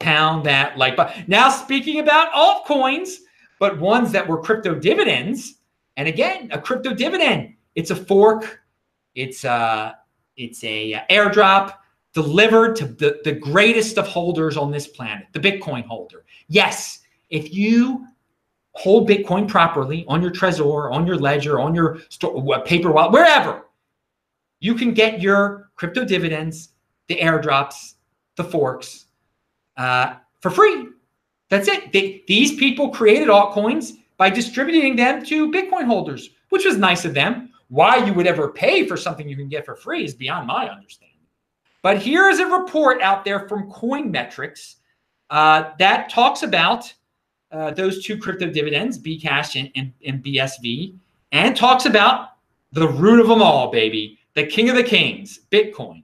Pound 0.00 0.44
that 0.46 0.76
like 0.76 0.96
button. 0.96 1.24
Now 1.28 1.48
speaking 1.48 2.00
about 2.00 2.32
altcoins, 2.32 3.16
but 3.58 3.78
ones 3.78 4.12
that 4.12 4.26
were 4.26 4.40
crypto 4.40 4.74
dividends. 4.74 5.54
And 5.96 6.08
again, 6.08 6.48
a 6.52 6.60
crypto 6.60 6.94
dividend. 6.94 7.54
It's 7.74 7.90
a 7.90 7.96
fork. 7.96 8.60
It's 9.14 9.44
a 9.44 9.50
uh, 9.50 9.92
it's 10.36 10.64
a 10.64 10.94
uh, 10.94 11.00
airdrop 11.10 11.74
delivered 12.12 12.76
to 12.76 12.86
the, 12.86 13.20
the 13.24 13.32
greatest 13.32 13.98
of 13.98 14.06
holders 14.06 14.56
on 14.56 14.70
this 14.70 14.86
planet, 14.86 15.26
the 15.32 15.40
Bitcoin 15.40 15.84
holder. 15.86 16.24
Yes, 16.48 17.00
if 17.30 17.54
you 17.54 18.06
hold 18.72 19.08
Bitcoin 19.08 19.48
properly 19.48 20.04
on 20.08 20.22
your 20.22 20.30
Trezor, 20.30 20.92
on 20.92 21.06
your 21.06 21.16
ledger, 21.16 21.60
on 21.60 21.74
your 21.74 22.00
store, 22.08 22.62
paper 22.64 22.90
wallet, 22.90 23.12
wherever, 23.12 23.66
you 24.62 24.76
can 24.76 24.94
get 24.94 25.20
your 25.20 25.70
crypto 25.74 26.04
dividends, 26.04 26.68
the 27.08 27.16
airdrops, 27.16 27.94
the 28.36 28.44
forks 28.44 29.06
uh, 29.76 30.14
for 30.40 30.50
free. 30.50 30.86
That's 31.48 31.66
it. 31.66 31.92
They, 31.92 32.22
these 32.28 32.54
people 32.54 32.90
created 32.90 33.26
altcoins 33.26 33.94
by 34.16 34.30
distributing 34.30 34.94
them 34.94 35.24
to 35.26 35.50
Bitcoin 35.50 35.84
holders, 35.86 36.30
which 36.50 36.64
was 36.64 36.78
nice 36.78 37.04
of 37.04 37.12
them. 37.12 37.50
Why 37.70 37.96
you 37.96 38.14
would 38.14 38.28
ever 38.28 38.52
pay 38.52 38.86
for 38.86 38.96
something 38.96 39.28
you 39.28 39.36
can 39.36 39.48
get 39.48 39.66
for 39.66 39.74
free 39.74 40.04
is 40.04 40.14
beyond 40.14 40.46
my 40.46 40.68
understanding. 40.68 41.18
But 41.82 41.98
here 41.98 42.28
is 42.28 42.38
a 42.38 42.46
report 42.46 43.02
out 43.02 43.24
there 43.24 43.48
from 43.48 43.68
Coinmetrics 43.68 44.76
uh, 45.30 45.70
that 45.80 46.08
talks 46.08 46.44
about 46.44 46.94
uh, 47.50 47.72
those 47.72 48.04
two 48.04 48.16
crypto 48.16 48.48
dividends, 48.48 48.96
Bcash 48.96 49.60
and, 49.60 49.72
and, 49.74 49.92
and 50.06 50.24
BSV, 50.24 50.94
and 51.32 51.56
talks 51.56 51.84
about 51.84 52.28
the 52.70 52.86
root 52.86 53.18
of 53.18 53.26
them 53.26 53.42
all, 53.42 53.70
baby, 53.72 54.18
the 54.34 54.46
king 54.46 54.68
of 54.68 54.76
the 54.76 54.82
kings, 54.82 55.40
Bitcoin. 55.50 56.02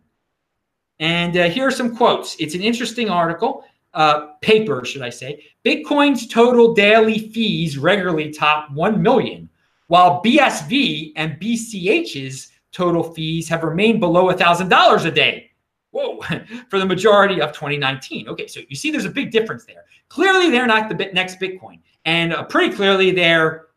And 1.01 1.37
uh, 1.37 1.49
here 1.49 1.67
are 1.67 1.73
some 1.73 1.95
quotes. 1.97 2.37
It's 2.41 2.55
an 2.55 2.61
interesting 2.61 3.09
article, 3.09 3.65
uh, 3.95 4.33
paper, 4.41 4.85
should 4.85 5.03
I 5.03 5.11
say. 5.11 5.45
Bitcoin's 5.65 6.27
total 6.27 6.75
daily 6.75 7.31
fees 7.31 7.79
regularly 7.79 8.33
top 8.33 8.71
1 8.73 9.01
million, 9.01 9.49
while 9.87 10.23
BSV 10.23 11.13
and 11.17 11.41
BCH's 11.41 12.51
total 12.73 13.03
fees 13.03 13.49
have 13.49 13.63
remained 13.63 14.01
below 14.01 14.33
$1,000 14.33 15.05
a 15.05 15.11
day. 15.11 15.51
Whoa, 15.91 16.21
for 16.69 16.79
the 16.79 16.87
majority 16.87 17.41
of 17.41 17.53
2019. 17.53 18.29
Okay, 18.29 18.47
so 18.47 18.61
you 18.69 18.77
see 18.77 18.91
there's 18.91 19.05
a 19.05 19.11
big 19.11 19.31
difference 19.31 19.65
there. 19.65 19.85
Clearly, 20.09 20.51
they're 20.51 20.67
not 20.67 20.89
the 20.89 21.11
next 21.13 21.41
Bitcoin. 21.41 21.81
And 22.05 22.33
uh, 22.33 22.45
pretty 22.45 22.75
clearly, 22.75 23.11
they're 23.11 23.68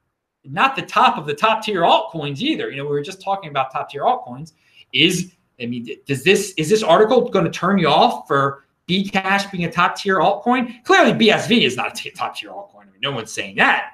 not 0.43 0.75
the 0.75 0.81
top 0.81 1.17
of 1.17 1.25
the 1.25 1.33
top 1.33 1.63
tier 1.63 1.81
altcoins 1.81 2.39
either. 2.39 2.69
You 2.69 2.77
know, 2.77 2.83
we 2.83 2.91
were 2.91 3.01
just 3.01 3.21
talking 3.21 3.49
about 3.49 3.71
top 3.71 3.89
tier 3.89 4.01
altcoins. 4.01 4.53
Is 4.93 5.33
I 5.61 5.65
mean, 5.65 5.87
does 6.07 6.23
this 6.23 6.53
is 6.57 6.69
this 6.69 6.83
article 6.83 7.29
going 7.29 7.45
to 7.45 7.51
turn 7.51 7.77
you 7.77 7.87
off 7.87 8.27
for 8.27 8.65
Bcash 8.87 9.51
being 9.51 9.65
a 9.65 9.71
top 9.71 9.95
tier 9.95 10.17
altcoin? 10.17 10.83
Clearly, 10.83 11.13
BSV 11.13 11.61
is 11.61 11.77
not 11.77 11.99
a 12.05 12.09
top 12.11 12.35
tier 12.35 12.49
altcoin. 12.49 12.81
I 12.81 12.85
mean, 12.85 13.01
no 13.01 13.11
one's 13.11 13.31
saying 13.31 13.55
that. 13.57 13.91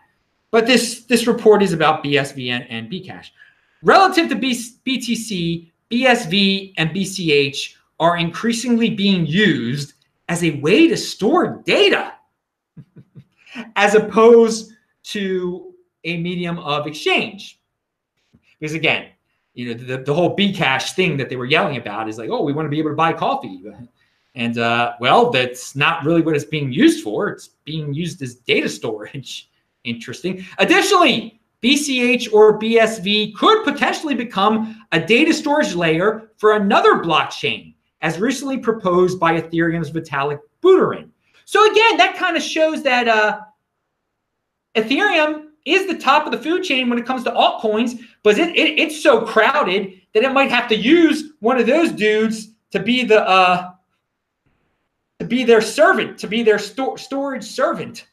But 0.51 0.66
this 0.66 1.04
this 1.06 1.27
report 1.27 1.62
is 1.62 1.74
about 1.74 2.04
BSV 2.04 2.50
and, 2.50 2.66
and 2.70 2.89
Bcash. 2.89 3.27
Relative 3.84 4.30
to 4.30 4.36
B, 4.36 4.54
BTC, 4.86 5.72
BSV, 5.92 6.74
and 6.77 6.89
BCH 6.92 7.75
are 8.00 8.18
increasingly 8.18 8.89
being 8.89 9.25
used 9.25 9.94
as 10.30 10.44
a 10.44 10.60
way 10.60 10.88
to 10.88 10.98
store 10.98 11.62
data, 11.66 12.13
as 13.75 13.96
opposed 13.96 14.74
to 15.04 15.67
a 16.08 16.18
medium 16.18 16.58
of 16.60 16.88
exchange. 16.88 17.60
Because 18.60 18.74
again, 18.74 19.10
you 19.54 19.68
know, 19.68 19.74
the, 19.74 19.98
the 20.04 20.14
whole 20.14 20.36
Bcash 20.36 20.94
thing 20.94 21.18
that 21.18 21.30
they 21.30 21.36
were 21.36 21.46
yelling 21.46 21.78
about 21.78 22.08
is 22.08 22.18
like, 22.18 22.30
oh, 22.30 22.44
we 22.44 22.54
want 22.54 22.66
to 22.66 22.70
be 22.70 22.80
able 22.80 22.92
to 22.92 22.96
buy 22.96 23.14
coffee. 23.14 23.64
And 24.36 24.58
uh, 24.58 24.94
well, 25.00 25.32
that's 25.32 25.76
not 25.76 26.06
really 26.06 26.22
what 26.22 26.36
it's 26.36 26.46
being 26.46 26.72
used 26.72 27.04
for. 27.04 27.30
It's 27.30 27.50
being 27.66 27.94
used 27.94 28.22
as 28.22 28.36
data 28.36 28.70
storage. 28.70 29.50
Interesting. 29.84 30.46
Additionally, 30.60 31.40
BCH 31.64 32.32
or 32.34 32.60
BSV 32.60 33.34
could 33.36 33.64
potentially 33.64 34.14
become 34.14 34.86
a 34.92 35.00
data 35.00 35.34
storage 35.34 35.74
layer 35.74 36.30
for 36.38 36.56
another 36.56 36.96
blockchain, 36.96 37.74
as 38.02 38.20
recently 38.20 38.60
proposed 38.60 39.20
by 39.20 39.42
Ethereum's 39.42 39.90
Vitalik 39.90 40.40
Buterin. 40.62 41.10
So 41.46 41.66
again, 41.72 41.98
that 41.98 42.16
kind 42.16 42.38
of 42.38 42.44
shows 42.44 42.84
that 42.84 43.08
uh, 43.08 43.40
Ethereum 44.76 45.47
is 45.68 45.88
the 45.88 45.98
top 45.98 46.26
of 46.26 46.32
the 46.32 46.38
food 46.38 46.64
chain 46.64 46.90
when 46.90 46.98
it 46.98 47.06
comes 47.06 47.24
to 47.24 47.32
altcoins, 47.32 48.00
but 48.24 48.38
it, 48.38 48.56
it, 48.56 48.80
it's 48.80 49.02
so 49.02 49.26
crowded 49.26 50.02
that 50.14 50.24
it 50.24 50.32
might 50.32 50.50
have 50.50 50.68
to 50.70 50.76
use 50.76 51.34
one 51.40 51.60
of 51.60 51.68
those 51.68 51.92
dudes 51.92 52.50
to 52.72 52.80
be 52.80 53.04
the 53.04 53.28
uh, 53.28 53.72
to 55.20 55.26
be 55.26 55.44
their 55.44 55.62
servant, 55.62 56.18
to 56.20 56.28
be 56.28 56.44
their 56.44 56.60
sto- 56.60 56.96
storage 56.96 57.44
servant. 57.44 58.08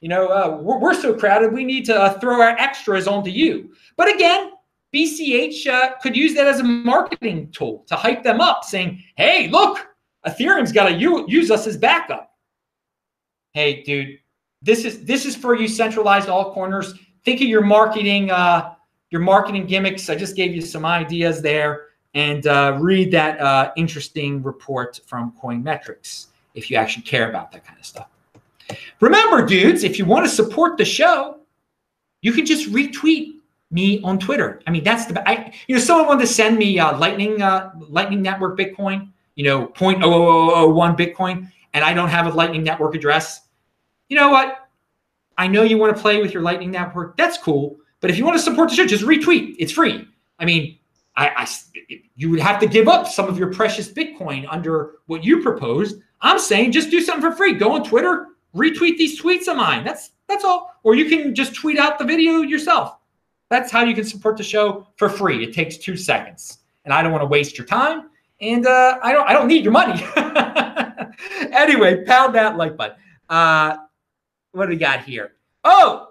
You 0.00 0.08
know, 0.08 0.28
uh, 0.28 0.58
we're, 0.60 0.78
we're, 0.78 0.94
so 0.94 1.14
crowded, 1.14 1.52
we 1.52 1.64
need 1.64 1.84
to 1.86 1.98
uh, 1.98 2.18
throw 2.18 2.40
our 2.40 2.56
extras 2.58 3.08
onto 3.08 3.30
you. 3.30 3.72
But 3.96 4.14
again, 4.14 4.52
BCH 4.94 5.66
uh, 5.66 5.96
could 6.00 6.16
use 6.16 6.34
that 6.34 6.46
as 6.46 6.60
a 6.60 6.64
marketing 6.64 7.50
tool 7.52 7.84
to 7.88 7.96
hype 7.96 8.22
them 8.22 8.40
up, 8.40 8.64
saying, 8.64 9.02
"Hey, 9.16 9.48
look, 9.48 9.86
Ethereum's 10.26 10.72
got 10.72 10.88
to 10.88 10.94
use 10.94 11.50
us 11.50 11.66
as 11.66 11.76
backup." 11.76 12.30
Hey, 13.52 13.82
dude, 13.82 14.18
this 14.64 14.84
is 14.84 15.04
this 15.04 15.26
is 15.26 15.36
for 15.36 15.54
you 15.54 15.68
centralized 15.68 16.28
altcoiners. 16.28 16.98
Think 17.24 17.40
of 17.40 17.46
your 17.46 17.62
marketing 17.62 18.30
uh, 18.30 18.74
your 19.10 19.20
marketing 19.20 19.66
gimmicks. 19.66 20.08
I 20.08 20.16
just 20.16 20.34
gave 20.34 20.54
you 20.54 20.62
some 20.62 20.84
ideas 20.84 21.42
there, 21.42 21.88
and 22.14 22.46
uh, 22.46 22.76
read 22.80 23.12
that 23.12 23.40
uh, 23.40 23.72
interesting 23.76 24.42
report 24.42 25.00
from 25.06 25.32
Coinmetrics 25.40 26.26
if 26.54 26.70
you 26.70 26.76
actually 26.76 27.02
care 27.02 27.28
about 27.28 27.52
that 27.52 27.64
kind 27.64 27.78
of 27.78 27.84
stuff. 27.84 28.08
Remember, 29.00 29.44
dudes, 29.44 29.84
if 29.84 29.98
you 29.98 30.06
want 30.06 30.24
to 30.24 30.30
support 30.30 30.78
the 30.78 30.84
show, 30.84 31.38
you 32.22 32.32
can 32.32 32.46
just 32.46 32.70
retweet 32.70 33.34
me 33.70 34.00
on 34.02 34.18
Twitter. 34.18 34.62
I 34.66 34.70
mean, 34.70 34.84
that's 34.84 35.04
the 35.04 35.28
I, 35.28 35.52
you 35.66 35.74
know 35.74 35.80
someone 35.80 36.08
wanted 36.08 36.22
to 36.22 36.26
send 36.28 36.56
me 36.56 36.78
uh, 36.78 36.96
Lightning 36.96 37.42
uh, 37.42 37.72
Lightning 37.90 38.22
Network 38.22 38.58
Bitcoin, 38.58 39.10
you 39.34 39.44
know, 39.44 39.66
0.00001 39.68 40.96
Bitcoin, 40.96 41.50
and 41.74 41.84
I 41.84 41.92
don't 41.92 42.08
have 42.08 42.26
a 42.26 42.30
Lightning 42.30 42.62
Network 42.62 42.94
address 42.94 43.42
you 44.08 44.16
know 44.16 44.30
what? 44.30 44.68
I 45.36 45.46
know 45.48 45.62
you 45.62 45.78
want 45.78 45.94
to 45.96 46.00
play 46.00 46.20
with 46.20 46.32
your 46.32 46.42
Lightning 46.42 46.70
Network. 46.70 47.16
That's 47.16 47.38
cool. 47.38 47.76
But 48.00 48.10
if 48.10 48.18
you 48.18 48.24
want 48.24 48.36
to 48.36 48.42
support 48.42 48.68
the 48.68 48.76
show, 48.76 48.86
just 48.86 49.04
retweet. 49.04 49.56
It's 49.58 49.72
free. 49.72 50.06
I 50.38 50.44
mean, 50.44 50.78
I, 51.16 51.28
I, 51.28 51.48
you 52.16 52.30
would 52.30 52.40
have 52.40 52.60
to 52.60 52.66
give 52.66 52.88
up 52.88 53.06
some 53.06 53.28
of 53.28 53.38
your 53.38 53.52
precious 53.52 53.90
Bitcoin 53.90 54.46
under 54.48 54.96
what 55.06 55.24
you 55.24 55.42
proposed. 55.42 56.00
I'm 56.20 56.38
saying 56.38 56.72
just 56.72 56.90
do 56.90 57.00
something 57.00 57.30
for 57.30 57.36
free. 57.36 57.54
Go 57.54 57.72
on 57.72 57.84
Twitter, 57.84 58.28
retweet 58.54 58.96
these 58.96 59.20
tweets 59.20 59.48
of 59.48 59.56
mine. 59.56 59.84
That's 59.84 60.10
that's 60.28 60.44
all. 60.44 60.74
Or 60.82 60.94
you 60.94 61.04
can 61.04 61.34
just 61.34 61.54
tweet 61.54 61.78
out 61.78 61.98
the 61.98 62.04
video 62.04 62.40
yourself. 62.40 62.96
That's 63.50 63.70
how 63.70 63.84
you 63.84 63.94
can 63.94 64.04
support 64.04 64.36
the 64.36 64.42
show 64.42 64.86
for 64.96 65.08
free. 65.08 65.44
It 65.44 65.52
takes 65.52 65.76
two 65.76 65.96
seconds, 65.96 66.58
and 66.84 66.94
I 66.94 67.02
don't 67.02 67.12
want 67.12 67.22
to 67.22 67.26
waste 67.26 67.58
your 67.58 67.66
time, 67.66 68.10
and 68.40 68.66
uh, 68.66 68.98
I 69.02 69.12
don't 69.12 69.28
I 69.28 69.32
don't 69.32 69.48
need 69.48 69.64
your 69.64 69.72
money. 69.72 70.02
anyway, 71.52 72.04
pound 72.04 72.34
that 72.34 72.56
like 72.56 72.76
button. 72.76 72.96
Uh, 73.28 73.76
what 74.54 74.66
do 74.66 74.70
we 74.70 74.76
got 74.76 75.04
here? 75.04 75.32
Oh, 75.64 76.10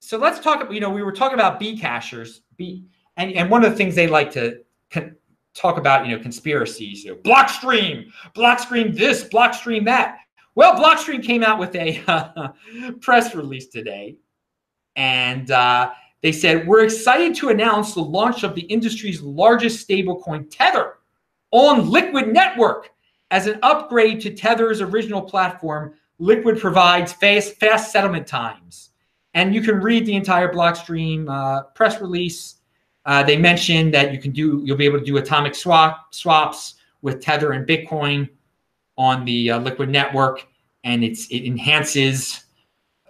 so 0.00 0.18
let's 0.18 0.40
talk 0.40 0.70
you 0.72 0.80
know, 0.80 0.90
we 0.90 1.02
were 1.02 1.12
talking 1.12 1.34
about 1.34 1.58
B 1.58 1.78
cashers, 1.78 2.42
B, 2.56 2.84
and, 3.16 3.32
and 3.32 3.50
one 3.50 3.64
of 3.64 3.70
the 3.70 3.76
things 3.76 3.94
they 3.94 4.06
like 4.06 4.30
to 4.32 4.60
con- 4.90 5.16
talk 5.54 5.78
about, 5.78 6.06
you 6.06 6.16
know, 6.16 6.22
conspiracies, 6.22 7.04
you 7.04 7.12
know, 7.12 7.16
Blockstream, 7.18 8.08
Blockstream 8.34 8.96
this, 8.96 9.24
Blockstream 9.24 9.84
that. 9.84 10.18
Well, 10.54 10.74
Blockstream 10.74 11.22
came 11.22 11.42
out 11.42 11.58
with 11.58 11.74
a 11.76 12.52
press 13.00 13.34
release 13.34 13.68
today, 13.68 14.16
and 14.96 15.50
uh, 15.50 15.92
they 16.20 16.32
said, 16.32 16.66
We're 16.66 16.84
excited 16.84 17.34
to 17.36 17.50
announce 17.50 17.94
the 17.94 18.00
launch 18.00 18.42
of 18.42 18.54
the 18.54 18.62
industry's 18.62 19.20
largest 19.20 19.88
stablecoin, 19.88 20.48
Tether, 20.50 20.94
on 21.52 21.88
Liquid 21.88 22.28
Network 22.28 22.90
as 23.30 23.46
an 23.46 23.58
upgrade 23.62 24.20
to 24.22 24.34
Tether's 24.34 24.80
original 24.80 25.22
platform 25.22 25.94
Liquid 26.18 26.58
provides 26.58 27.12
fast, 27.12 27.54
fast 27.54 27.92
settlement 27.92 28.26
times. 28.26 28.90
And 29.34 29.54
you 29.54 29.60
can 29.60 29.80
read 29.80 30.06
the 30.06 30.14
entire 30.14 30.52
Blockstream 30.52 31.28
uh, 31.28 31.64
press 31.74 32.00
release. 32.00 32.56
Uh, 33.04 33.22
they 33.22 33.36
mentioned 33.36 33.94
that 33.94 34.12
you 34.12 34.18
can 34.18 34.32
do, 34.32 34.60
you'll 34.64 34.76
be 34.76 34.84
able 34.84 34.98
to 34.98 35.04
do 35.04 35.16
atomic 35.16 35.54
swap 35.54 36.12
swaps 36.12 36.74
with 37.02 37.20
Tether 37.22 37.52
and 37.52 37.66
Bitcoin 37.66 38.28
on 38.96 39.24
the 39.24 39.52
uh, 39.52 39.58
Liquid 39.60 39.88
network, 39.88 40.46
and 40.84 41.04
it's 41.04 41.26
it 41.28 41.46
enhances 41.46 42.44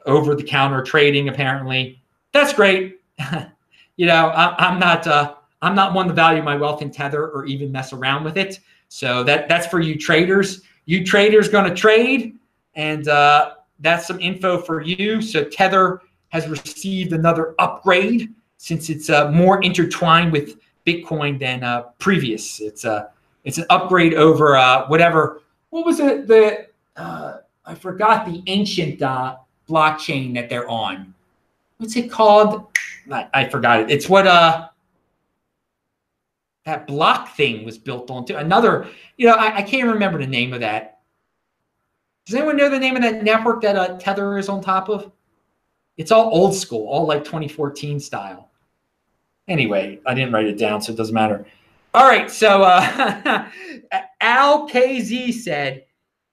over-the-counter 0.07 0.83
trading. 0.83 1.29
Apparently, 1.31 2.01
that's 2.33 2.53
great. 2.53 3.01
you 3.97 4.07
know, 4.07 4.29
I, 4.29 4.71
am 4.71 4.79
not 4.79 5.07
uh, 5.07 5.35
I'm 5.63 5.75
not 5.75 5.95
one 5.95 6.07
to 6.09 6.15
value 6.15 6.43
my 6.43 6.55
wealth 6.55 6.83
in 6.83 6.91
Tether 6.91 7.29
or 7.29 7.47
even 7.47 7.73
mess 7.73 7.93
around 7.93 8.25
with 8.25 8.37
it. 8.37 8.61
So 8.89 9.25
that 9.25 9.49
that's 9.49 9.67
for 9.67 9.81
you 9.81 9.99
traders. 9.99 10.63
You 10.85 11.05
traders 11.05 11.49
to 11.49 11.75
trade 11.75 12.38
and 12.79 13.09
uh, 13.09 13.55
that's 13.81 14.07
some 14.07 14.21
info 14.21 14.63
for 14.63 14.81
you. 14.81 15.21
So 15.21 15.45
Tether 15.45 16.01
has 16.31 16.49
received 16.49 17.13
another 17.13 17.55
upgrade 17.59 18.33
since 18.57 18.89
it's 18.89 19.11
uh, 19.11 19.31
more 19.33 19.63
intertwined 19.63 20.33
with 20.33 20.59
Bitcoin 20.87 21.39
than 21.39 21.63
uh, 21.65 21.83
previous. 21.99 22.61
It's 22.61 22.85
a 22.85 22.93
uh, 22.93 23.09
it's 23.45 23.59
an 23.59 23.65
upgrade 23.71 24.15
over 24.15 24.57
uh, 24.57 24.87
whatever. 24.89 25.43
What 25.71 25.87
was 25.87 26.01
it? 26.01 26.27
The 26.27 26.67
uh, 26.97 27.39
I 27.65 27.75
forgot 27.75 28.27
the 28.27 28.43
ancient 28.47 29.01
blockchain 29.69 30.35
that 30.35 30.49
they're 30.49 30.69
on. 30.69 31.15
What's 31.79 31.97
it 31.97 32.11
called? 32.11 32.67
I, 33.11 33.29
I 33.33 33.49
forgot 33.49 33.81
it. 33.81 33.91
It's 33.91 34.09
what 34.09 34.27
uh 34.27 34.69
that 36.65 36.87
block 36.87 37.35
thing 37.35 37.65
was 37.65 37.79
built 37.79 38.11
onto. 38.11 38.37
Another, 38.37 38.87
you 39.17 39.27
know, 39.27 39.35
I, 39.35 39.57
I 39.57 39.63
can't 39.63 39.89
remember 39.89 40.19
the 40.19 40.27
name 40.27 40.53
of 40.53 40.61
that 40.61 40.98
does 42.29 42.35
anyone 42.35 42.59
know 42.59 42.69
the 42.69 42.79
name 42.79 42.95
of 42.95 43.01
that 43.01 43.25
network 43.25 43.63
that 43.63 43.75
uh, 43.75 43.97
Tether 43.97 44.37
is 44.37 44.51
on 44.51 44.61
top 44.61 44.91
of? 44.91 45.11
It's 45.97 46.13
all 46.13 46.29
old 46.31 46.55
school, 46.55 46.87
all 46.87 47.07
like 47.07 47.25
2014 47.25 47.99
style. 47.99 48.51
Anyway, 49.49 49.99
I 50.05 50.13
didn't 50.13 50.35
write 50.35 50.45
it 50.45 50.59
down, 50.59 50.83
so 50.83 50.93
it 50.93 50.97
doesn't 50.97 51.15
matter. 51.15 51.47
All 51.95 52.07
right, 52.07 52.31
so 52.31 52.65
uh, 52.65 53.49
Al 54.21 54.69
KZ 54.69 55.33
said, 55.33 55.87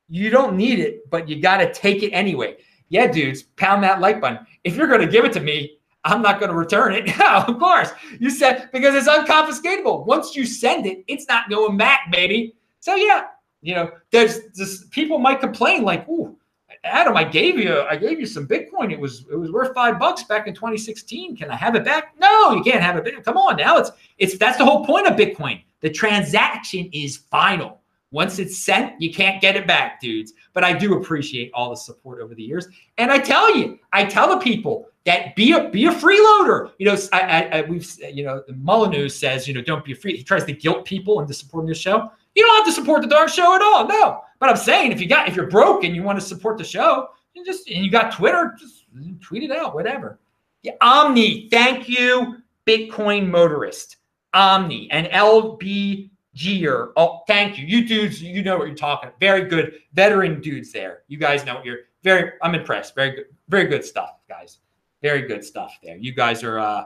"You 0.10 0.30
don't 0.30 0.58
need 0.58 0.80
it, 0.80 1.10
but 1.10 1.30
you 1.30 1.42
got 1.42 1.60
to 1.60 1.74
take 1.74 2.04
it 2.04 2.12
anyway." 2.12 2.58
Yeah, 2.90 3.08
dudes, 3.08 3.44
pound 3.44 3.82
that 3.86 4.02
like 4.02 4.20
button. 4.20 4.46
If 4.66 4.76
you're 4.76 4.88
going 4.88 5.00
to 5.00 5.08
give 5.08 5.24
it 5.24 5.32
to 5.32 5.40
me, 5.40 5.78
I'm 6.04 6.22
not 6.22 6.42
going 6.42 6.52
to 6.52 6.58
return 6.58 6.94
it. 6.94 7.10
Of 7.22 7.58
course. 7.58 7.92
You 8.20 8.30
said 8.30 8.70
because 8.74 8.96
it's 8.96 9.08
unconfiscatable. 9.08 10.06
Once 10.06 10.36
you 10.36 10.46
send 10.46 10.86
it, 10.86 11.06
it's 11.08 11.28
not 11.30 11.50
going 11.50 11.78
back, 11.78 12.12
baby. 12.12 12.54
So 12.82 12.96
yeah, 12.96 13.28
you 13.66 13.74
know, 13.74 13.92
there's 14.12 14.42
this 14.54 14.86
people 14.92 15.18
might 15.18 15.40
complain 15.40 15.84
like, 15.84 16.08
"Ooh, 16.08 16.38
Adam, 16.84 17.18
I 17.18 17.24
gave 17.24 17.58
you 17.58 17.82
I 17.82 17.96
gave 17.96 18.20
you 18.20 18.28
some 18.28 18.48
Bitcoin. 18.48 18.92
It 18.92 19.00
was 19.00 19.26
it 19.32 19.36
was 19.36 19.52
worth 19.52 19.74
five 19.74 19.98
bucks 19.98 20.24
back 20.24 20.48
in 20.48 20.54
2016. 20.54 21.36
Can 21.36 21.50
I 21.50 21.56
have 21.56 21.76
it 21.76 21.84
back? 21.84 22.14
No, 22.20 22.54
you 22.54 22.64
can't 22.64 22.82
have 22.82 22.96
it 22.96 23.06
back. 23.06 23.24
Come 23.24 23.38
on 23.38 23.58
now. 23.58 23.78
It's 23.78 23.92
it's 24.20 24.38
that's 24.38 24.58
the 24.58 24.66
whole 24.66 24.86
point 24.86 25.08
of 25.08 25.16
Bitcoin. 25.16 25.64
The 25.82 25.90
transaction 25.90 26.90
is 26.94 27.18
final. 27.18 27.82
Once 28.12 28.40
it's 28.40 28.58
sent, 28.58 29.02
you 29.02 29.12
can't 29.12 29.42
get 29.42 29.56
it 29.56 29.68
back, 29.68 30.00
dudes. 30.00 30.34
But 30.54 30.64
I 30.64 30.74
do 30.74 30.94
appreciate 30.94 31.52
all 31.54 31.72
the 31.72 31.76
support 31.76 32.22
over 32.22 32.36
the 32.36 32.44
years. 32.44 32.68
And 32.98 33.12
I 33.12 33.18
tell 33.18 33.58
you, 33.58 33.80
I 33.92 34.06
tell 34.06 34.30
the 34.30 34.38
people 34.38 34.88
that 35.06 35.36
be 35.36 35.54
a 35.54 35.70
be 35.70 35.86
a 35.88 35.92
freeloader. 35.92 36.72
You 36.78 36.86
know, 36.86 36.98
I, 37.12 37.20
I, 37.22 37.42
I 37.58 37.62
we've 37.64 37.88
you 38.14 38.24
know, 38.24 38.44
Molyneux 38.56 39.10
says, 39.10 39.48
you 39.48 39.56
know, 39.56 39.62
don't 39.62 39.84
be 39.84 39.94
a 39.94 39.96
free. 39.96 40.18
He 40.18 40.24
tries 40.24 40.46
to 40.46 40.54
guilt 40.54 40.86
people 40.86 41.20
into 41.20 41.34
supporting 41.34 41.68
the 41.68 41.76
show. 41.76 42.12
You 42.36 42.44
don't 42.44 42.56
have 42.58 42.66
to 42.66 42.72
support 42.72 43.02
the 43.02 43.08
darn 43.08 43.28
show 43.28 43.56
at 43.56 43.62
all. 43.62 43.88
No. 43.88 44.22
But 44.40 44.50
I'm 44.50 44.58
saying 44.58 44.92
if 44.92 45.02
you 45.02 45.08
got 45.08 45.28
if 45.28 45.36
you're 45.36 45.48
broke 45.48 45.84
and 45.84 45.96
you 45.96 46.04
want 46.04 46.20
to 46.20 46.26
support 46.26 46.58
the 46.58 46.64
show, 46.64 47.10
you 47.34 47.46
just 47.46 47.70
and 47.70 47.84
you 47.84 47.90
got 47.90 48.12
Twitter, 48.12 48.56
just 48.60 48.86
tweet 49.22 49.44
it 49.44 49.52
out, 49.52 49.74
whatever. 49.74 50.20
Yeah, 50.62 50.74
Omni, 50.82 51.50
thank 51.50 51.88
you, 51.88 52.38
Bitcoin 52.66 53.28
motorist. 53.28 53.98
Omni 54.34 54.90
and 54.92 55.08
LB 55.08 56.10
Gear. 56.36 56.92
Oh, 56.98 57.22
thank 57.28 57.58
you. 57.58 57.66
You 57.66 57.88
dudes, 57.88 58.22
you 58.22 58.44
know 58.44 58.58
what 58.58 58.68
you're 58.68 58.76
talking. 58.76 59.08
About. 59.08 59.20
Very 59.20 59.46
good 59.46 59.80
veteran 59.94 60.42
dudes 60.42 60.72
there. 60.72 61.04
You 61.08 61.18
guys 61.18 61.46
know 61.46 61.56
what 61.56 61.66
you're 61.66 61.80
very 62.04 62.34
I'm 62.42 62.56
impressed. 62.56 62.94
Very 62.96 63.12
good, 63.12 63.26
very 63.48 63.68
good 63.68 63.86
stuff, 63.86 64.20
guys. 64.28 64.60
Very 65.02 65.22
good 65.28 65.46
stuff 65.46 65.78
there. 65.82 65.98
You 65.98 66.12
guys 66.12 66.44
are 66.44 66.60
uh 66.60 66.86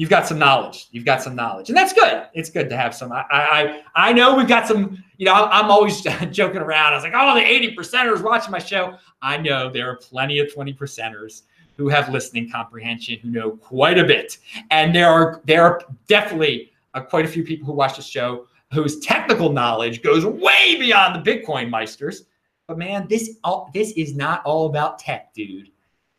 you've 0.00 0.08
got 0.08 0.26
some 0.26 0.38
knowledge. 0.38 0.88
You've 0.92 1.04
got 1.04 1.22
some 1.22 1.36
knowledge, 1.36 1.68
and 1.68 1.76
that's 1.76 1.92
good. 1.92 2.26
It's 2.32 2.48
good 2.48 2.70
to 2.70 2.76
have 2.76 2.94
some. 2.94 3.12
I 3.12 3.26
I 3.30 3.82
I 3.94 4.12
know 4.14 4.34
we've 4.34 4.48
got 4.48 4.66
some. 4.66 5.04
You 5.18 5.26
know, 5.26 5.34
I'm 5.34 5.70
always 5.70 6.00
joking 6.30 6.62
around. 6.62 6.94
I 6.94 6.96
was 6.96 7.04
like, 7.04 7.12
oh, 7.14 7.34
the 7.34 7.46
80 7.46 7.76
percenters 7.76 8.22
watching 8.22 8.50
my 8.50 8.58
show. 8.58 8.94
I 9.20 9.36
know 9.36 9.68
there 9.70 9.90
are 9.90 9.96
plenty 9.96 10.38
of 10.38 10.52
20 10.54 10.72
percenters 10.72 11.42
who 11.76 11.90
have 11.90 12.08
listening 12.08 12.50
comprehension, 12.50 13.18
who 13.18 13.28
know 13.28 13.50
quite 13.50 13.98
a 13.98 14.04
bit, 14.04 14.38
and 14.70 14.94
there 14.94 15.10
are 15.10 15.42
there 15.44 15.64
are 15.64 15.82
definitely 16.08 16.72
uh, 16.94 17.02
quite 17.02 17.26
a 17.26 17.28
few 17.28 17.44
people 17.44 17.66
who 17.66 17.72
watch 17.72 17.96
the 17.96 18.02
show 18.02 18.46
whose 18.72 19.00
technical 19.00 19.52
knowledge 19.52 20.00
goes 20.00 20.24
way 20.24 20.76
beyond 20.78 21.14
the 21.14 21.30
Bitcoin 21.30 21.68
meisters. 21.68 22.22
But 22.66 22.78
man, 22.78 23.06
this 23.10 23.36
all 23.44 23.70
this 23.74 23.92
is 23.92 24.16
not 24.16 24.42
all 24.46 24.64
about 24.64 24.98
tech, 24.98 25.34
dude. 25.34 25.70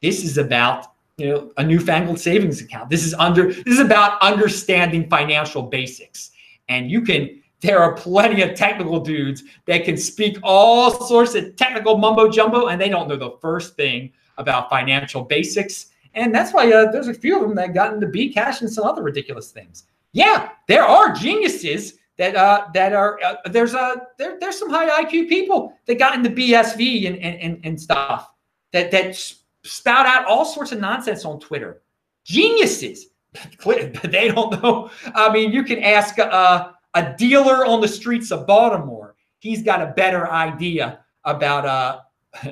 This 0.03 0.23
is 0.23 0.37
about 0.37 0.90
you 1.21 1.29
know 1.29 1.51
a 1.57 1.63
newfangled 1.63 2.19
savings 2.19 2.61
account. 2.61 2.89
This 2.89 3.05
is 3.05 3.13
under 3.13 3.53
this 3.53 3.67
is 3.67 3.79
about 3.79 4.19
understanding 4.21 5.07
financial 5.07 5.61
basics. 5.61 6.31
And 6.67 6.89
you 6.89 7.01
can 7.01 7.41
there 7.59 7.79
are 7.79 7.93
plenty 7.93 8.41
of 8.41 8.55
technical 8.55 8.99
dudes 8.99 9.43
that 9.67 9.85
can 9.85 9.95
speak 9.97 10.39
all 10.41 11.05
sorts 11.05 11.35
of 11.35 11.55
technical 11.55 11.97
mumbo 11.99 12.27
jumbo 12.27 12.67
and 12.67 12.81
they 12.81 12.89
don't 12.89 13.07
know 13.07 13.17
the 13.17 13.37
first 13.39 13.75
thing 13.75 14.11
about 14.39 14.67
financial 14.67 15.23
basics. 15.23 15.87
And 16.15 16.33
that's 16.33 16.53
why 16.53 16.71
uh, 16.71 16.91
there's 16.91 17.07
a 17.07 17.13
few 17.13 17.35
of 17.35 17.43
them 17.43 17.55
that 17.55 17.75
got 17.75 17.93
into 17.93 18.07
b 18.07 18.33
cash 18.33 18.61
and 18.61 18.69
some 18.69 18.85
other 18.85 19.03
ridiculous 19.03 19.51
things. 19.51 19.83
Yeah 20.13 20.49
there 20.67 20.83
are 20.83 21.13
geniuses 21.13 21.99
that 22.17 22.35
uh, 22.35 22.67
that 22.73 22.93
are 22.93 23.19
uh, 23.23 23.35
there's 23.45 23.75
a 23.75 23.79
uh, 23.79 23.95
there, 24.17 24.39
there's 24.39 24.57
some 24.57 24.71
high 24.71 25.03
IQ 25.03 25.29
people 25.29 25.73
that 25.85 25.99
got 25.99 26.15
into 26.15 26.31
BSV 26.31 27.07
and 27.07 27.17
and, 27.17 27.39
and, 27.39 27.59
and 27.63 27.79
stuff 27.79 28.31
that 28.71 28.89
that 28.89 29.15
spout 29.63 30.05
out 30.05 30.25
all 30.25 30.45
sorts 30.45 30.71
of 30.71 30.79
nonsense 30.79 31.25
on 31.25 31.39
Twitter. 31.39 31.81
Geniuses, 32.23 33.07
they 33.65 34.27
don't 34.27 34.61
know. 34.61 34.89
I 35.15 35.31
mean, 35.31 35.51
you 35.51 35.63
can 35.63 35.79
ask 35.83 36.17
a, 36.17 36.75
a 36.93 37.15
dealer 37.17 37.65
on 37.65 37.81
the 37.81 37.87
streets 37.87 38.31
of 38.31 38.45
Baltimore. 38.45 39.15
He's 39.39 39.63
got 39.63 39.81
a 39.81 39.87
better 39.87 40.29
idea 40.29 40.99
about 41.23 41.65
uh, 41.65 41.99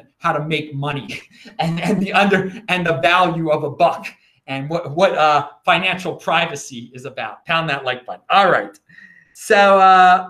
how 0.18 0.34
to 0.34 0.46
make 0.46 0.74
money 0.74 1.22
and, 1.60 1.80
and 1.82 2.02
the 2.02 2.14
under 2.14 2.52
and 2.68 2.86
the 2.86 3.00
value 3.00 3.52
of 3.52 3.64
a 3.64 3.70
buck 3.70 4.08
and 4.48 4.70
what 4.70 4.96
what 4.96 5.16
uh, 5.18 5.50
financial 5.64 6.16
privacy 6.16 6.92
is 6.94 7.06
about. 7.06 7.46
Pound 7.46 7.70
that 7.70 7.86
like 7.86 8.06
button. 8.06 8.24
All 8.30 8.50
right. 8.50 8.78
So 9.34 9.80
uh, 9.80 10.30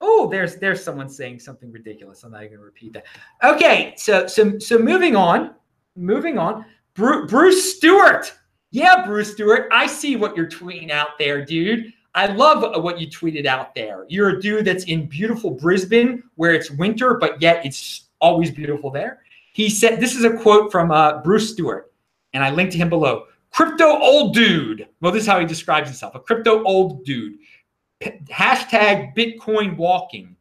oh, 0.00 0.28
there's 0.30 0.56
there's 0.56 0.82
someone 0.82 1.08
saying 1.08 1.40
something 1.40 1.70
ridiculous. 1.70 2.22
I'm 2.24 2.32
not 2.32 2.44
even 2.44 2.58
to 2.58 2.64
repeat 2.64 2.94
that. 2.94 3.04
Okay. 3.42 3.94
So 3.96 4.26
so 4.26 4.58
so 4.58 4.78
moving 4.78 5.14
on 5.14 5.54
moving 5.96 6.38
on. 6.38 6.64
Bruce 6.94 7.76
Stewart. 7.76 8.32
Yeah, 8.70 9.04
Bruce 9.04 9.32
Stewart. 9.32 9.68
I 9.72 9.86
see 9.86 10.16
what 10.16 10.36
you're 10.36 10.48
tweeting 10.48 10.90
out 10.90 11.18
there, 11.18 11.44
dude. 11.44 11.92
I 12.14 12.26
love 12.26 12.82
what 12.82 13.00
you 13.00 13.08
tweeted 13.08 13.46
out 13.46 13.74
there. 13.74 14.06
You're 14.08 14.38
a 14.38 14.40
dude 14.40 14.64
that's 14.64 14.84
in 14.84 15.06
beautiful 15.06 15.50
Brisbane 15.50 16.22
where 16.36 16.54
it's 16.54 16.70
winter, 16.70 17.14
but 17.14 17.42
yet 17.42 17.66
it's 17.66 18.08
always 18.20 18.50
beautiful 18.50 18.90
there. 18.90 19.20
He 19.52 19.68
said, 19.68 20.00
This 20.00 20.14
is 20.14 20.24
a 20.24 20.36
quote 20.36 20.70
from 20.70 20.90
uh, 20.90 21.22
Bruce 21.22 21.50
Stewart, 21.50 21.92
and 22.32 22.44
I 22.44 22.50
linked 22.50 22.72
to 22.72 22.78
him 22.78 22.88
below. 22.88 23.26
Crypto 23.50 23.86
old 23.86 24.34
dude. 24.34 24.88
Well, 25.00 25.12
this 25.12 25.22
is 25.22 25.28
how 25.28 25.38
he 25.38 25.46
describes 25.46 25.88
himself 25.88 26.14
a 26.14 26.20
crypto 26.20 26.62
old 26.64 27.04
dude. 27.04 27.38
Hashtag 28.02 29.16
Bitcoin 29.16 29.76
walking, 29.76 30.36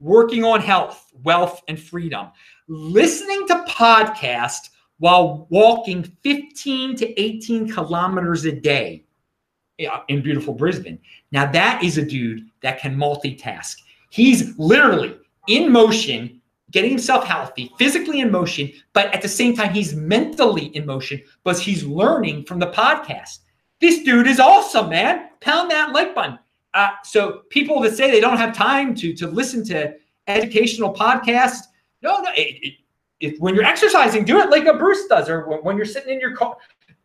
working 0.00 0.44
on 0.44 0.60
health, 0.60 1.10
wealth, 1.22 1.62
and 1.68 1.80
freedom, 1.80 2.28
listening 2.68 3.46
to 3.48 3.64
podcast 3.68 4.70
while 4.98 5.46
walking 5.50 6.02
15 6.02 6.96
to 6.96 7.20
18 7.20 7.70
kilometers 7.70 8.44
a 8.44 8.52
day 8.52 9.04
in 10.08 10.22
beautiful 10.22 10.54
Brisbane. 10.54 10.98
Now, 11.30 11.50
that 11.52 11.82
is 11.82 11.98
a 11.98 12.04
dude 12.04 12.48
that 12.62 12.80
can 12.80 12.96
multitask. 12.96 13.76
He's 14.10 14.58
literally 14.58 15.16
in 15.46 15.70
motion, 15.70 16.40
getting 16.70 16.90
himself 16.90 17.24
healthy, 17.24 17.72
physically 17.78 18.20
in 18.20 18.30
motion, 18.30 18.72
but 18.92 19.14
at 19.14 19.22
the 19.22 19.28
same 19.28 19.54
time, 19.54 19.72
he's 19.72 19.94
mentally 19.94 20.66
in 20.76 20.84
motion 20.84 21.22
because 21.44 21.60
he's 21.60 21.84
learning 21.84 22.44
from 22.44 22.58
the 22.58 22.70
podcast. 22.70 23.38
This 23.80 24.02
dude 24.02 24.26
is 24.26 24.40
awesome, 24.40 24.88
man. 24.88 25.28
Pound 25.40 25.70
that 25.70 25.92
like 25.92 26.14
button. 26.14 26.38
Uh, 26.74 26.90
so, 27.04 27.42
people 27.50 27.80
that 27.80 27.96
say 27.96 28.10
they 28.10 28.20
don't 28.20 28.36
have 28.36 28.54
time 28.54 28.94
to, 28.96 29.14
to 29.14 29.26
listen 29.26 29.64
to 29.66 29.94
educational 30.26 30.92
podcasts, 30.92 31.66
no, 32.02 32.20
no, 32.20 32.30
it, 32.36 32.58
it, 32.62 32.74
if 33.20 33.38
when 33.38 33.54
you're 33.54 33.64
exercising, 33.64 34.24
do 34.24 34.38
it 34.40 34.50
like 34.50 34.66
a 34.66 34.74
Bruce 34.74 35.06
does, 35.06 35.28
or 35.28 35.48
when, 35.48 35.58
when 35.60 35.76
you're 35.76 35.86
sitting 35.86 36.14
in 36.14 36.20
your 36.20 36.36
car. 36.36 36.56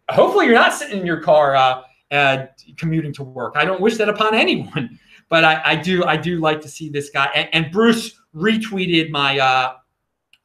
Hopefully, 0.09 0.45
you're 0.45 0.55
not 0.55 0.73
sitting 0.73 0.99
in 0.99 1.05
your 1.05 1.21
car 1.21 1.55
uh, 1.55 1.81
uh, 2.11 2.45
commuting 2.77 3.13
to 3.13 3.23
work. 3.23 3.53
I 3.55 3.65
don't 3.65 3.81
wish 3.81 3.97
that 3.97 4.09
upon 4.09 4.35
anyone, 4.35 4.99
but 5.29 5.43
I, 5.43 5.61
I 5.63 5.75
do. 5.75 6.03
I 6.05 6.17
do 6.17 6.39
like 6.39 6.61
to 6.61 6.69
see 6.69 6.89
this 6.89 7.09
guy. 7.09 7.29
And, 7.35 7.49
and 7.53 7.71
Bruce 7.71 8.19
retweeted 8.35 9.09
my, 9.09 9.39
uh, 9.39 9.75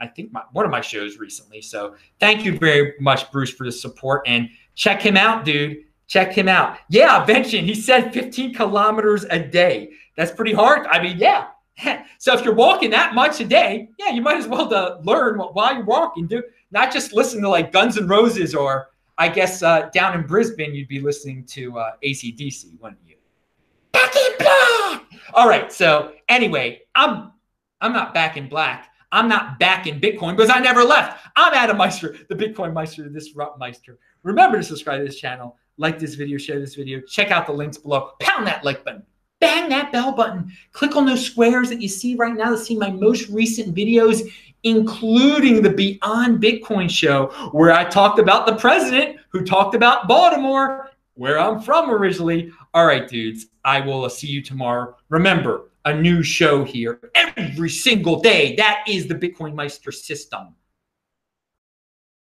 I 0.01 0.07
think 0.07 0.33
my, 0.33 0.43
one 0.53 0.65
of 0.65 0.71
my 0.71 0.81
shows 0.81 1.19
recently. 1.19 1.61
So 1.61 1.97
thank 2.21 2.45
you 2.45 2.59
very 2.59 2.95
much, 3.01 3.31
Bruce, 3.31 3.51
for 3.51 3.65
the 3.65 3.73
support. 3.73 4.23
And 4.27 4.49
check 4.75 5.03
him 5.03 5.17
out, 5.17 5.45
dude. 5.45 5.79
Check 6.07 6.33
him 6.33 6.49
out. 6.49 6.79
Yeah, 6.89 7.27
benching. 7.27 7.65
He 7.65 7.75
said 7.75 8.15
15 8.15 8.55
kilometers 8.55 9.25
a 9.25 9.39
day. 9.39 9.91
That's 10.17 10.33
pretty 10.33 10.55
hard. 10.55 10.87
I 10.87 11.03
mean, 11.03 11.19
yeah, 11.19 11.49
so 12.19 12.35
if 12.35 12.45
you're 12.45 12.55
walking 12.55 12.91
that 12.91 13.15
much 13.15 13.41
a 13.41 13.45
day, 13.45 13.89
yeah, 13.99 14.11
you 14.11 14.23
might 14.23 14.37
as 14.37 14.47
well 14.47 14.69
to 14.69 15.01
learn 15.03 15.39
while 15.39 15.75
you're 15.75 15.85
walking. 15.85 16.27
Do 16.27 16.43
not 16.71 16.93
just 16.93 17.13
listen 17.13 17.41
to 17.43 17.49
like 17.49 17.73
Guns 17.73 17.99
N' 17.99 18.09
Roses 18.09 18.55
or 18.55 18.91
I 19.17 19.29
guess 19.29 19.63
uh, 19.63 19.89
down 19.93 20.19
in 20.19 20.27
Brisbane 20.27 20.75
you'd 20.75 20.89
be 20.89 21.01
listening 21.01 21.45
to 21.47 21.79
uh, 21.79 21.93
ACDC, 22.05 22.81
wouldn't 22.81 23.01
you? 23.07 23.17
Back 23.93 24.15
in 24.15 24.33
black. 24.39 25.03
All 25.35 25.49
right. 25.49 25.73
So 25.73 26.13
anyway, 26.29 26.81
I'm 26.95 27.33
I'm 27.81 27.93
not 27.93 28.15
back 28.15 28.37
in 28.37 28.49
black. 28.49 28.91
I'm 29.11 29.29
not 29.29 29.59
back 29.59 29.87
in 29.87 30.01
Bitcoin 30.01 30.37
because 30.37 30.51
I 30.51 30.59
never 30.59 30.85
left. 30.85 31.27
I'm 31.35 31.55
Adam 31.55 31.79
Meister, 31.79 32.15
the 32.29 32.35
Bitcoin 32.35 32.75
Meister, 32.75 33.09
Disrupt 33.09 33.59
Meister. 33.59 33.99
Remember 34.23 34.59
to 34.59 34.63
subscribe 34.63 34.99
to 34.99 35.07
this 35.07 35.19
channel, 35.19 35.57
like 35.79 35.99
this 35.99 36.15
video, 36.15 36.37
share 36.37 36.61
this 36.61 36.75
video, 36.75 37.01
check 37.01 37.31
out 37.31 37.47
the 37.47 37.53
links 37.53 37.79
below, 37.79 38.11
pound 38.21 38.47
that 38.47 38.65
like 38.65 38.85
button 38.85 39.03
bang 39.41 39.69
that 39.71 39.93
bell 39.93 40.13
button. 40.13 40.53
Click 40.73 40.97
on 40.97 41.07
those 41.07 41.25
squares 41.25 41.69
that 41.69 41.81
you 41.81 41.89
see 41.89 42.15
right 42.15 42.35
now 42.35 42.51
to 42.51 42.59
see 42.59 42.77
my 42.77 42.91
most 42.91 43.29
recent 43.29 43.75
videos, 43.75 44.29
including 44.63 45.63
the 45.63 45.71
Beyond 45.71 46.43
Bitcoin 46.43 46.91
show, 46.91 47.27
where 47.53 47.73
I 47.73 47.85
talked 47.85 48.19
about 48.19 48.47
the 48.47 48.57
president 48.57 49.19
who 49.31 49.45
talked 49.45 49.75
about 49.75 50.09
Baltimore, 50.09 50.91
where 51.15 51.39
I'm 51.39 51.61
from 51.61 51.91
originally. 51.91 52.53
All 52.75 52.87
right, 52.87 53.09
dudes, 53.09 53.47
I 53.65 53.81
will 53.81 54.09
see 54.09 54.29
you 54.29 54.43
tomorrow. 54.43 54.97
Remember, 55.09 55.71
a 55.85 55.95
new 55.95 56.23
show 56.23 56.65
here 56.65 57.01
every 57.15 57.71
single 57.71 58.21
day. 58.21 58.55
That 58.57 58.85
is 58.87 59.07
the 59.07 59.15
Bitcoin 59.15 59.55
Meister 59.55 59.93
system. 59.93 60.55